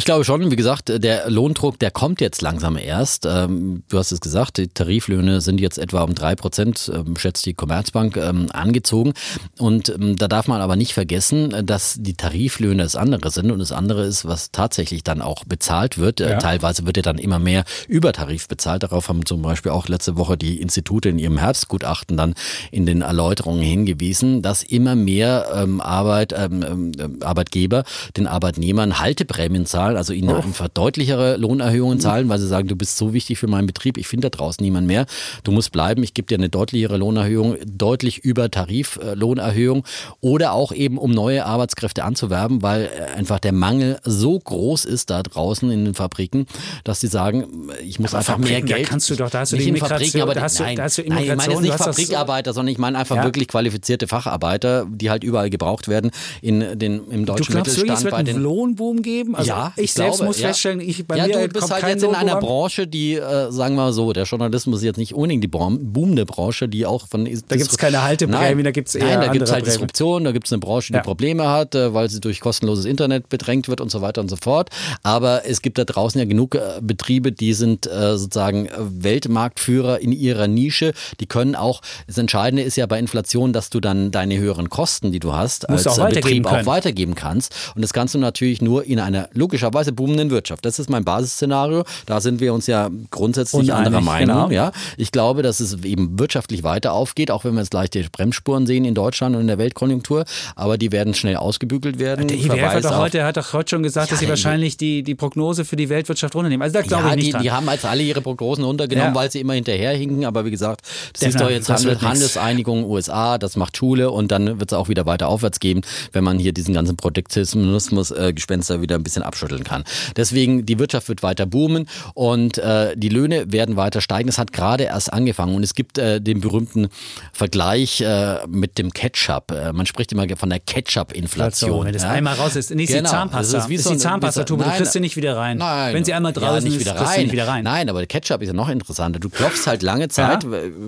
[0.00, 3.26] Ich glaube schon, wie gesagt, der Lohndruck, der kommt jetzt langsam erst.
[3.26, 7.44] Ähm, du hast es gesagt, die Tariflöhne sind jetzt etwa um drei Prozent, ähm, schätzt
[7.44, 9.12] die Commerzbank, ähm, angezogen.
[9.58, 13.72] Und da darf man aber nicht vergessen, dass die Tariflöhne das andere sind und das
[13.72, 16.22] andere ist, was tatsächlich dann auch bezahlt wird.
[16.22, 16.38] Äh, ja.
[16.38, 18.84] Teilweise wird ja dann immer mehr über Tarif bezahlt.
[18.84, 22.32] Darauf haben zum Beispiel auch letzte Woche die Institute in ihrem Herbstgutachten dann
[22.70, 27.84] in den Erläuterungen hingewiesen, dass immer mehr Arbeit, Arbeitgeber
[28.16, 30.36] den Arbeitnehmern Halteprämien zahlen zahlen, also ihnen oh.
[30.36, 32.00] einfach deutlichere Lohnerhöhungen mhm.
[32.00, 34.62] zahlen, weil sie sagen, du bist so wichtig für meinen Betrieb, ich finde da draußen
[34.62, 35.06] niemand mehr.
[35.44, 39.84] Du musst bleiben, ich gebe dir eine deutlichere Lohnerhöhung, deutlich über Tariflohnerhöhung
[40.20, 45.10] oder auch eben, um neue Arbeitskräfte anzuwerben, weil äh, einfach der Mangel so groß ist
[45.10, 46.46] da draußen in den Fabriken,
[46.84, 48.86] dass sie sagen, ich muss aber einfach mehr Geld.
[48.86, 50.62] Da kannst du doch, da hast du nicht die in Fabriken, aber da hast du,
[50.62, 53.24] nein, da hast du nein, ich meine jetzt nicht Fabrikarbeiter, sondern ich meine einfach ja.
[53.24, 56.10] wirklich qualifizierte Facharbeiter, die halt überall gebraucht werden
[56.42, 57.98] in den, im deutschen du glaubst, Mittelstand.
[57.98, 59.34] es wird einen Lohnboom geben?
[59.34, 60.48] Also ja, ich, ich selbst glaube, muss ja.
[60.48, 63.74] feststellen, ich bei ja, mir du bist halt jetzt in einer Branche, die, äh, sagen
[63.74, 67.24] wir mal so, der Journalismus ist jetzt nicht unbedingt die boomende Branche, die auch von.
[67.24, 69.06] Da gibt es keine Halteprämie, da gibt es eher.
[69.06, 69.74] Nein, da gibt es halt Prämien.
[69.74, 71.02] Disruption, da gibt es eine Branche, die Ja.
[71.02, 74.36] Probleme hat, äh, weil sie durch kostenloses Internet bedrängt wird und so weiter und so
[74.36, 74.70] fort.
[75.02, 80.00] Aber es gibt da draußen ja genug äh, Betriebe, die sind äh, sozusagen äh, Weltmarktführer
[80.00, 80.92] in ihrer Nische.
[81.20, 85.12] Die können auch, das Entscheidende ist ja bei Inflation, dass du dann deine höheren Kosten,
[85.12, 87.54] die du hast, Musst als auch Betrieb auch weitergeben kannst.
[87.74, 89.28] Und das kannst du natürlich nur in einer
[89.60, 90.64] logischerweise boomenden Wirtschaft.
[90.64, 91.84] Das ist mein Basisszenario.
[92.06, 94.48] Da sind wir uns ja grundsätzlich Uneinig, anderer Meinung.
[94.48, 94.50] genau.
[94.50, 98.66] Ja, ich glaube, dass es eben wirtschaftlich weiter aufgeht, auch wenn wir jetzt leichte Bremsspuren
[98.66, 100.24] sehen in Deutschland und in der Weltkonjunktur.
[100.56, 102.28] Aber die werden schnell ausgebügelt werden.
[102.28, 104.28] Der IWF hat Verweis doch, auf- heute, hat doch heute schon gesagt, Ja, dass sie
[104.28, 106.62] wahrscheinlich die, die Prognose für die Weltwirtschaft runternehmen.
[106.62, 107.42] Also da glaube ja, ich nicht die, dran.
[107.42, 109.20] die haben als alle ihre Prognosen runtergenommen, Ja.
[109.20, 110.24] weil sie immer hinterherhinken.
[110.24, 110.82] Aber wie gesagt,
[111.12, 112.00] das Denn, ist doch jetzt Handel.
[112.00, 115.82] Handelseinigung USA, das macht Schule und dann wird es auch wieder weiter aufwärts gehen,
[116.12, 119.84] wenn man hier diesen ganzen Protektionismus-Gespenster wieder ein bisschen abschütteln kann.
[120.16, 124.28] Deswegen, die Wirtschaft wird weiter boomen und äh, die Löhne werden weiter steigen.
[124.28, 126.88] Es hat gerade erst angefangen und es gibt äh, den berühmten
[127.32, 129.50] Vergleich äh, mit dem Ketchup.
[129.52, 131.86] Äh, man spricht immer von der Ketchup-Inflation.
[131.86, 132.10] wenn das ja.
[132.10, 132.70] einmal raus ist.
[132.70, 133.52] Nee, ist die Genau, Zahnpasta.
[133.56, 135.58] das ist wie ist so die Zahnpastatube, du kriegst sie nicht wieder rein.
[135.58, 135.94] Nein.
[135.94, 137.16] Wenn sie einmal ja, draußen nicht ist, wieder kriegst du rein.
[137.18, 137.64] sie nicht wieder rein.
[137.64, 139.18] Nein, aber der Ketchup ist ja noch interessanter.
[139.18, 140.44] Du klopfst halt lange Zeit,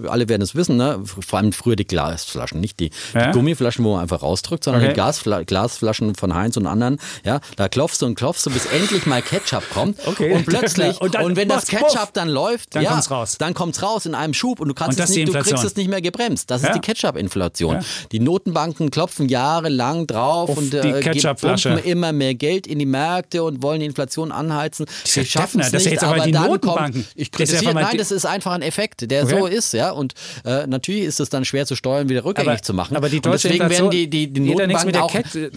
[0.08, 1.00] alle werden es wissen, ne?
[1.04, 3.26] vor allem früher die Glasflaschen, nicht die, Ja.
[3.28, 4.92] die Gummiflaschen, wo man einfach rausdrückt, sondern Okay.
[4.92, 6.98] die Gasfla Glasflaschen von Heinz und anderen.
[7.24, 9.98] Ja, da klopfst du und klopfst du, bis endlich mal Ketchup kommt.
[10.06, 10.32] Okay.
[10.32, 12.10] Und plötzlich, Und und, dann wenn das Ketchup puff.
[12.12, 13.36] dann läuft, Dann ja, kommt's raus.
[13.38, 15.64] Dann kommt's raus in einem Schub und du kannst Und es ist nicht, du kriegst
[15.64, 16.50] es nicht mehr gebremst.
[16.50, 16.72] Das ist Ja.
[16.74, 17.76] die Ketchup-Inflation.
[17.76, 17.80] Ja.
[18.12, 21.00] Die Notenbanken klopfen jahrelang drauf Auf und äh,
[21.34, 24.86] pumpen immer mehr Geld in die Märkte und wollen die Inflation anheizen.
[25.04, 26.92] Sie schaffen es ist nicht, jetzt aber aber die dann Notenbanken.
[27.02, 29.38] kommt, ich ist kritisiere, nein, das ist einfach ein Effekt, der Okay.
[29.38, 29.90] so ist, ja.
[29.90, 32.96] Und äh, natürlich ist es dann schwer zu steuern, wieder rückgängig Aber- zu machen.
[32.96, 35.12] aber die und deutsche deswegen Inflation werden die, die, die Notenbanken auch,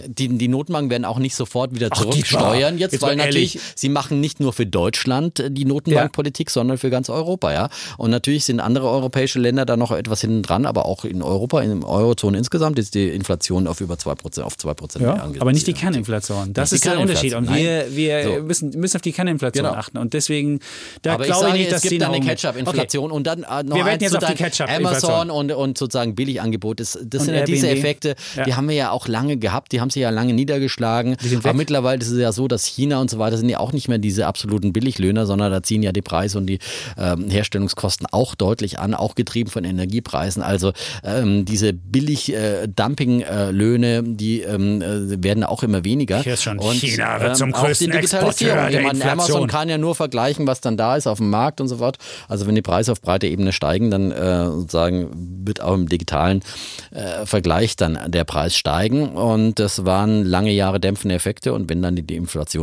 [0.06, 4.20] die, die Notenbanken werden auch nicht sofort wieder zurücksteuern jetzt, jetzt weil natürlich sie machen
[4.20, 7.68] nicht nur für Deutschland äh, die Notenbankpolitik, sondern für ganz Europa, ja.
[7.98, 11.60] Und natürlich sind andere europäische Länder da noch etwas hinten dran, aber auch in Europa,
[11.62, 15.40] in der Eurozone insgesamt ist die Inflation auf über 2%, auf 2% mehr Ja, ange-
[15.40, 16.52] aber nicht die Kerninflation.
[16.52, 17.34] Das ist der Unterschied.
[17.34, 18.42] Und wir, wir So.
[18.42, 19.76] müssen, müssen auf die Kerninflation Genau.
[19.76, 19.98] achten.
[19.98, 20.60] Und deswegen,
[21.02, 23.42] da aber ich glaube sage, ich nicht, dass es gibt dann eine Ketchup-Inflation und dann
[23.42, 25.10] äh, noch Wir eins jetzt auf die Ketchup-Inflation.
[25.10, 26.80] Amazon und, und sozusagen Billigangebot.
[26.80, 27.84] Das, das Und sind ja diese Airbnb.
[27.84, 28.44] Effekte, Ja.
[28.44, 31.16] die haben wir ja auch lange gehabt, die haben sich ja lange niedergeschlagen.
[31.42, 33.88] Aber mittlerweile ist es ja so, dass China und so weiter sind ja auch nicht
[33.88, 36.58] mehr diese absoluten Billiglöhner, sondern da ziehen ja die Preise und die
[36.98, 40.42] ähm, Herstellungskosten auch deutlich an, auch getrieben von Energiepreisen.
[40.42, 40.72] Also
[41.02, 46.20] ähm, diese Billig-Dumping-Löhne, die ähm, äh, werden auch immer weniger.
[46.20, 47.92] Ich hör's schon, und, China wird zum auch die größten.
[47.92, 49.48] Exporteur der meine, Amazon Inflation.
[49.48, 51.96] kann ja nur vergleichen, was dann da ist auf dem Markt und so fort.
[52.28, 56.42] Also wenn die Preise auf breiter Ebene steigen, dann äh, sozusagen wird auch im digitalen
[56.90, 59.10] äh, Vergleich dann der Preis steigen.
[59.10, 61.52] Und das waren lange Jahre dämpfende Effekte.
[61.52, 62.16] Und wenn dann die, die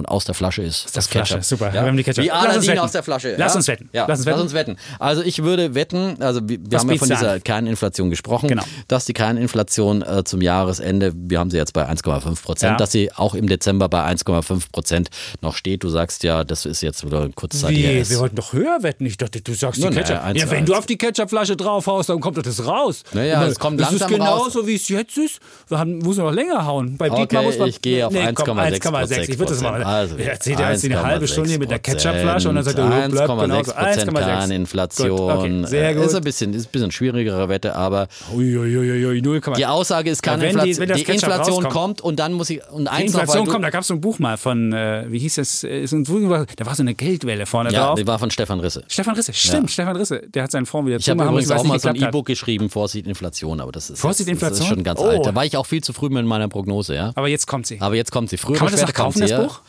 [0.03, 1.45] Inflation aus der Flasche ist, der das Flasche, Ketchup.
[1.45, 1.67] super.
[1.67, 1.73] Ja?
[1.73, 2.23] Wir haben die Ketchup.
[2.23, 3.35] Wie Lass uns Aladdin aus der Flasche.
[3.37, 3.89] Lass uns wetten.
[3.93, 4.05] Ja.
[4.07, 4.53] Lass uns wetten.
[4.53, 4.77] wetten.
[4.99, 7.43] Also ich würde wetten, also wir, wir haben ja von dieser an?
[7.43, 8.63] Kerninflation gesprochen, Genau.
[8.87, 12.77] dass die Kerninflation äh, zum Jahresende, wir haben sie jetzt bei 1,5 Prozent, Ja.
[12.77, 15.09] dass sie auch im Dezember bei 1,5 Prozent
[15.41, 15.83] noch steht.
[15.83, 17.85] Du sagst ja, das ist jetzt wieder Wie?
[17.85, 18.09] S.
[18.09, 19.05] Wir wollten doch höher wetten.
[19.05, 20.23] Ich dachte, du sagst die Ketchup.
[20.23, 23.03] eins ja, wenn du auf die Ketchupflasche draufhaust, dann kommt doch das raus.
[23.13, 24.67] Naja, es kommt das langsam ist genauso, raus.
[24.67, 25.39] wie es jetzt ist.
[25.67, 26.97] Wir haben, muss noch länger hauen.
[26.97, 27.69] Bei Okay, Dietmar muss man.
[27.69, 29.29] ich gehe auf nee, komm, 1,6 1,6.
[29.29, 29.83] Ich würde das mal.
[29.93, 32.85] Also, er erzählt ja jetzt eine halbe Stunde mit der Ketchupflasche und dann sagt er,
[32.85, 33.71] oh, bleibt genauso.
[33.73, 35.19] 1,6 Kerninflation.
[35.31, 36.05] Okay, sehr gut.
[36.05, 40.43] Ist ein bisschen, ist ein bisschen schwierigere Wette, aber Uiuiuiui, 0, die Aussage ist keine
[40.45, 40.89] Ja, wenn die- Inflation.
[40.89, 43.69] wenn Die, Inflation kommt und dann muss ich und Die eins weil Inflation kommt, da
[43.69, 46.83] gab es so ein Buch mal von, äh, wie hieß das, äh, da war so
[46.83, 47.99] eine Geldwelle vorne Ja, drauf.
[47.99, 48.83] die war von Stefan Risse.
[48.87, 51.79] Stefan Risse, stimmt, Stefan Risse, der hat seinen Fonds wieder Ich habe übrigens auch mal
[51.79, 51.95] so ein.
[51.95, 54.75] E-Book geschrieben, Vorsicht Inflation, aber das ist, Vorsicht das, das ist Inflation?
[54.77, 55.05] schon ganz Oh.
[55.05, 55.25] alt.
[55.25, 57.11] Da war ich auch viel zu früh mit meiner Prognose, ja.
[57.15, 57.79] Aber jetzt kommt sie.
[57.81, 58.37] Aber jetzt kommt sie.
[58.37, 59.41] Früher Kann man das noch kaufen, das ja.
[59.41, 59.61] Buch?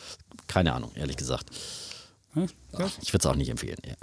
[0.55, 1.49] Keine Ahnung, ehrlich gesagt.
[2.37, 3.77] Ach, Ich würde es auch nicht empfehlen.
[3.85, 3.93] Ja.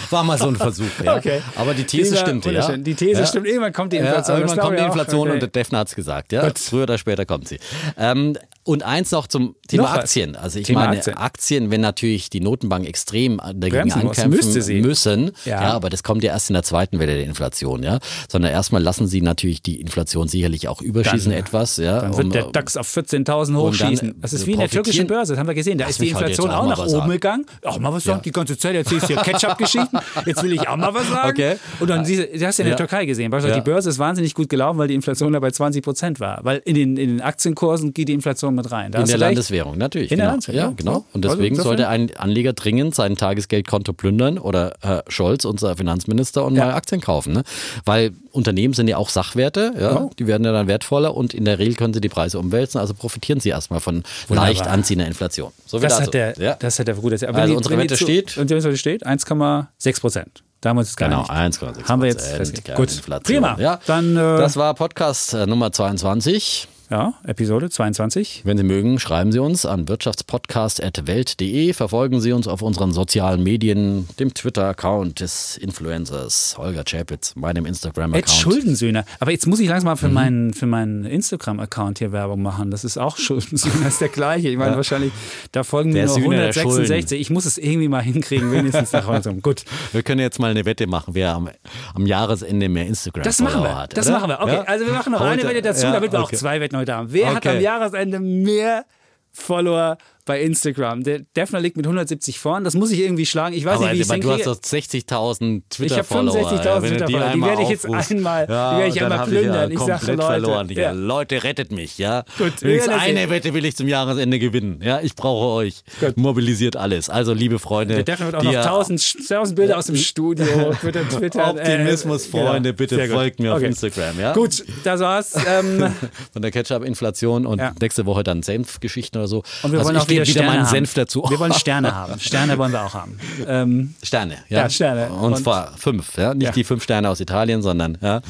[0.10, 0.86] War mal so ein Versuch.
[1.04, 1.16] Ja.
[1.16, 1.42] Okay.
[1.56, 2.76] Aber die These Dieser- stimmt, ja.
[2.78, 3.26] Die These ja.
[3.26, 4.38] stimmt, irgendwann kommt die Inflation.
[4.38, 4.82] irgendwann kommt die.
[4.84, 5.32] Inflation Okay.
[5.32, 6.32] und der Defner hat es gesagt.
[6.32, 6.46] Ja.
[6.46, 6.58] Gut.
[6.58, 7.60] Früher oder später kommt sie.
[7.98, 9.92] Ähm, und eins noch zum Thema Noch.
[9.94, 10.36] Aktien.
[10.36, 11.16] Also ich Thema meine, Aktien.
[11.16, 11.70] Aktien.
[11.70, 14.80] wenn natürlich die Notenbank extrem dagegen Bremsen ankämpfen müsste sie.
[14.80, 15.62] müssen, Ja.
[15.62, 15.72] ja.
[15.72, 17.98] aber das kommt ja erst in der zweiten Welle der Inflation, ja.
[18.28, 22.00] Sondern erstmal lassen sie natürlich die Inflation sicherlich auch überschießen Dann- etwas, ja.
[22.00, 24.14] Dann wird um- der DAX auf 14.000 und dann, hochschießen.
[24.20, 25.78] Das ist wie in der türkischen Börse, das haben wir gesehen.
[25.78, 27.10] Da Lass ist die Inflation auch auch nach oben sagen.
[27.10, 27.46] gegangen.
[27.64, 29.98] Ach, mal was sagen, die ganze Zeit erzählst du hier Ketchup-Geschichten.
[30.26, 31.30] Jetzt will ich auch mal was sagen.
[31.30, 31.56] Okay.
[31.80, 32.76] Und dann siehst du, du hast ja in der Ja.
[32.76, 33.64] Türkei gesehen, beispielsweise Ja.
[33.64, 36.40] die Börse ist wahnsinnig gut gelaufen, weil die Inflation da bei 20 Prozent war.
[36.44, 38.92] Weil in den, in den Aktienkursen geht die Inflation mit rein.
[38.92, 39.18] Da In der.
[39.18, 40.10] Landeswährung, natürlich.
[40.10, 40.30] In der genau.
[40.32, 40.74] Landeswährung, ja, ja.
[40.76, 41.04] genau.
[41.12, 45.76] Und Also deswegen insofern- sollte ein Anleger dringend sein Tagesgeldkonto plündern oder Herr Scholz, unser
[45.76, 46.66] Finanzminister, und Ja.
[46.66, 47.32] mal Aktien kaufen.
[47.32, 47.42] Ne?
[47.84, 49.88] Weil Unternehmen sind ja auch Sachwerte, ja?
[49.88, 50.10] Genau.
[50.18, 52.94] die werden ja dann wertvoller und in der Regel können sie die Preise umwälzen, also
[52.94, 55.50] profitieren sie erstmal von leicht anziehender Inflation.
[55.66, 56.54] So Das hat der, ja.
[56.54, 57.34] das hat der gut erzählt.
[57.34, 58.36] Also unsere Wette steht?
[58.36, 60.42] Die Wette steht 1,6 Prozent.
[60.60, 61.58] Da haben wir uns jetzt Genau, geeinigt.
[61.62, 62.74] 1,6 Haben wir jetzt festgelegt.
[62.76, 63.56] Gut, prima.
[63.58, 63.80] Ja.
[63.86, 66.68] Dann, äh, das war Podcast äh, Nummer 22.
[66.90, 68.42] Ja, Episode 22.
[68.44, 71.72] Wenn Sie mögen, schreiben Sie uns an wirtschaftspodcast.welt.de.
[71.72, 77.68] Verfolgen Sie uns auf unseren sozialen Medien, dem Twitter-Account des Influencers Holger Chapitz, meinem Ed
[77.70, 78.28] Instagram-Account.
[78.30, 79.04] Schuldensöhne.
[79.20, 79.98] Aber jetzt muss ich langsam mal Mhm.
[79.98, 82.72] für meinen, für meinen Instagram-Account hier Werbung machen.
[82.72, 84.48] Das ist auch Schuldensöhne, das ist der gleiche.
[84.48, 85.12] Ich meine, wahrscheinlich,
[85.52, 87.20] da folgen mir nur Sühne der 166.
[87.20, 89.32] Ich muss es irgendwie mal hinkriegen, wenigstens nach heute.
[89.34, 89.62] Gut.
[89.92, 91.50] Wir können jetzt mal eine Wette machen, wer am,
[91.94, 93.78] am Jahresende mehr instagram Das machen wir.
[93.78, 93.96] hat.
[93.96, 94.40] Das machen wir.
[94.40, 94.62] Okay, Ja?
[94.62, 96.34] also wir machen noch Heute- eine Wette dazu, ja, damit wir okay.
[96.34, 97.12] auch zwei Wetten heute haben.
[97.12, 97.56] Wer hat Okay.
[97.56, 98.84] am Jahresende mehr
[99.32, 99.96] Follower
[100.30, 101.02] bei Instagram?
[101.02, 102.62] Der Defner liegt mit 170 vorn.
[102.62, 103.54] Das muss ich irgendwie schlagen.
[103.56, 106.36] Ich weiß Aber nicht, wie ich es du hast doch 60.000 Ich habe Twitter-Follower.
[106.36, 107.32] 65.000 ja, wenn du Twitter-Follower.
[107.34, 108.10] Die werde ich jetzt aufrufst.
[108.12, 109.70] einmal, die Ja, werde ich einmal plündern.
[109.70, 110.68] ja Ich sage Leute, verloren.
[110.70, 110.90] Ja.
[110.92, 112.24] Leute, rettet mich, ja.
[112.38, 114.80] Gut, Wenigstens eine Wette will ich zum Jahresende gewinnen.
[114.84, 115.82] Ja, ich brauche euch.
[115.98, 116.16] Gut.
[116.16, 117.10] Mobilisiert alles.
[117.10, 120.46] Also, liebe Freunde, Der Defner wird auch noch ja 1000, 1000 Bilder aus dem Studio.
[120.80, 123.66] Twitter, Twitter, Optimismus, äh, Freunde, bitte folgt mir auf Okay.
[123.66, 124.20] Instagram.
[124.20, 124.32] Ja?
[124.32, 125.34] Gut, das war's.
[125.48, 125.92] Ähm,
[126.32, 129.42] Von der Ketchup-Inflation und nächste Woche dann Senfgeschichten oder so.
[129.62, 130.70] und wir also wollen ich auch wieder wieder Sterne meinen haben.
[130.70, 131.24] Senf dazu.
[131.28, 132.18] Wir wollen Sterne haben.
[132.20, 133.18] Sterne wollen wir auch haben.
[133.46, 134.60] Ähm, Sterne, ja.
[134.62, 135.10] Ja, Sterne.
[135.10, 136.34] Und, Und- zwar fünf, ja.
[136.34, 136.52] Nicht Ja.
[136.52, 138.20] die fünf Sterne aus Italien, sondern ja.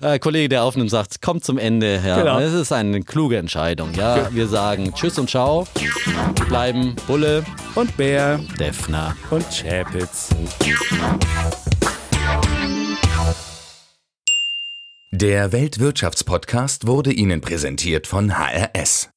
[0.00, 2.00] Äh, Kollege, der aufnimmt, sagt, kommt zum Ende.
[2.04, 2.18] Ja.
[2.18, 2.38] Genau.
[2.38, 3.92] Es ist eine kluge Entscheidung.
[3.94, 4.32] Ja.
[4.32, 5.66] Wir sagen Tschüss und Ciao.
[6.48, 7.44] Bleiben Bulle,
[7.74, 9.16] und Bär Defner.
[9.30, 10.28] und Chapitz.
[15.10, 19.08] Der Weltwirtschaftspodcast wurde Ihnen präsentiert von HRS.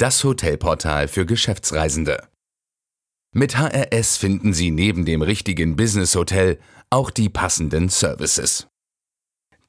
[0.00, 2.28] Das Hotelportal für Geschäftsreisende.
[3.34, 8.68] Mit HRS finden Sie neben dem richtigen Business-Hotel auch die passenden Services.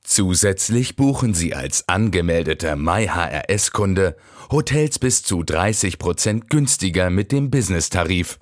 [0.04, 4.18] Zusätzlich buchen Sie als angemeldeter MyHRS-Kunde
[4.52, 8.38] Hotels bis zu 30% günstiger mit dem Business-Tarif,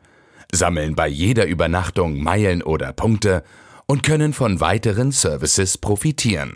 [0.51, 3.45] sammeln bei jeder Übernachtung Meilen oder Punkte
[3.85, 6.55] und können von weiteren Services profitieren.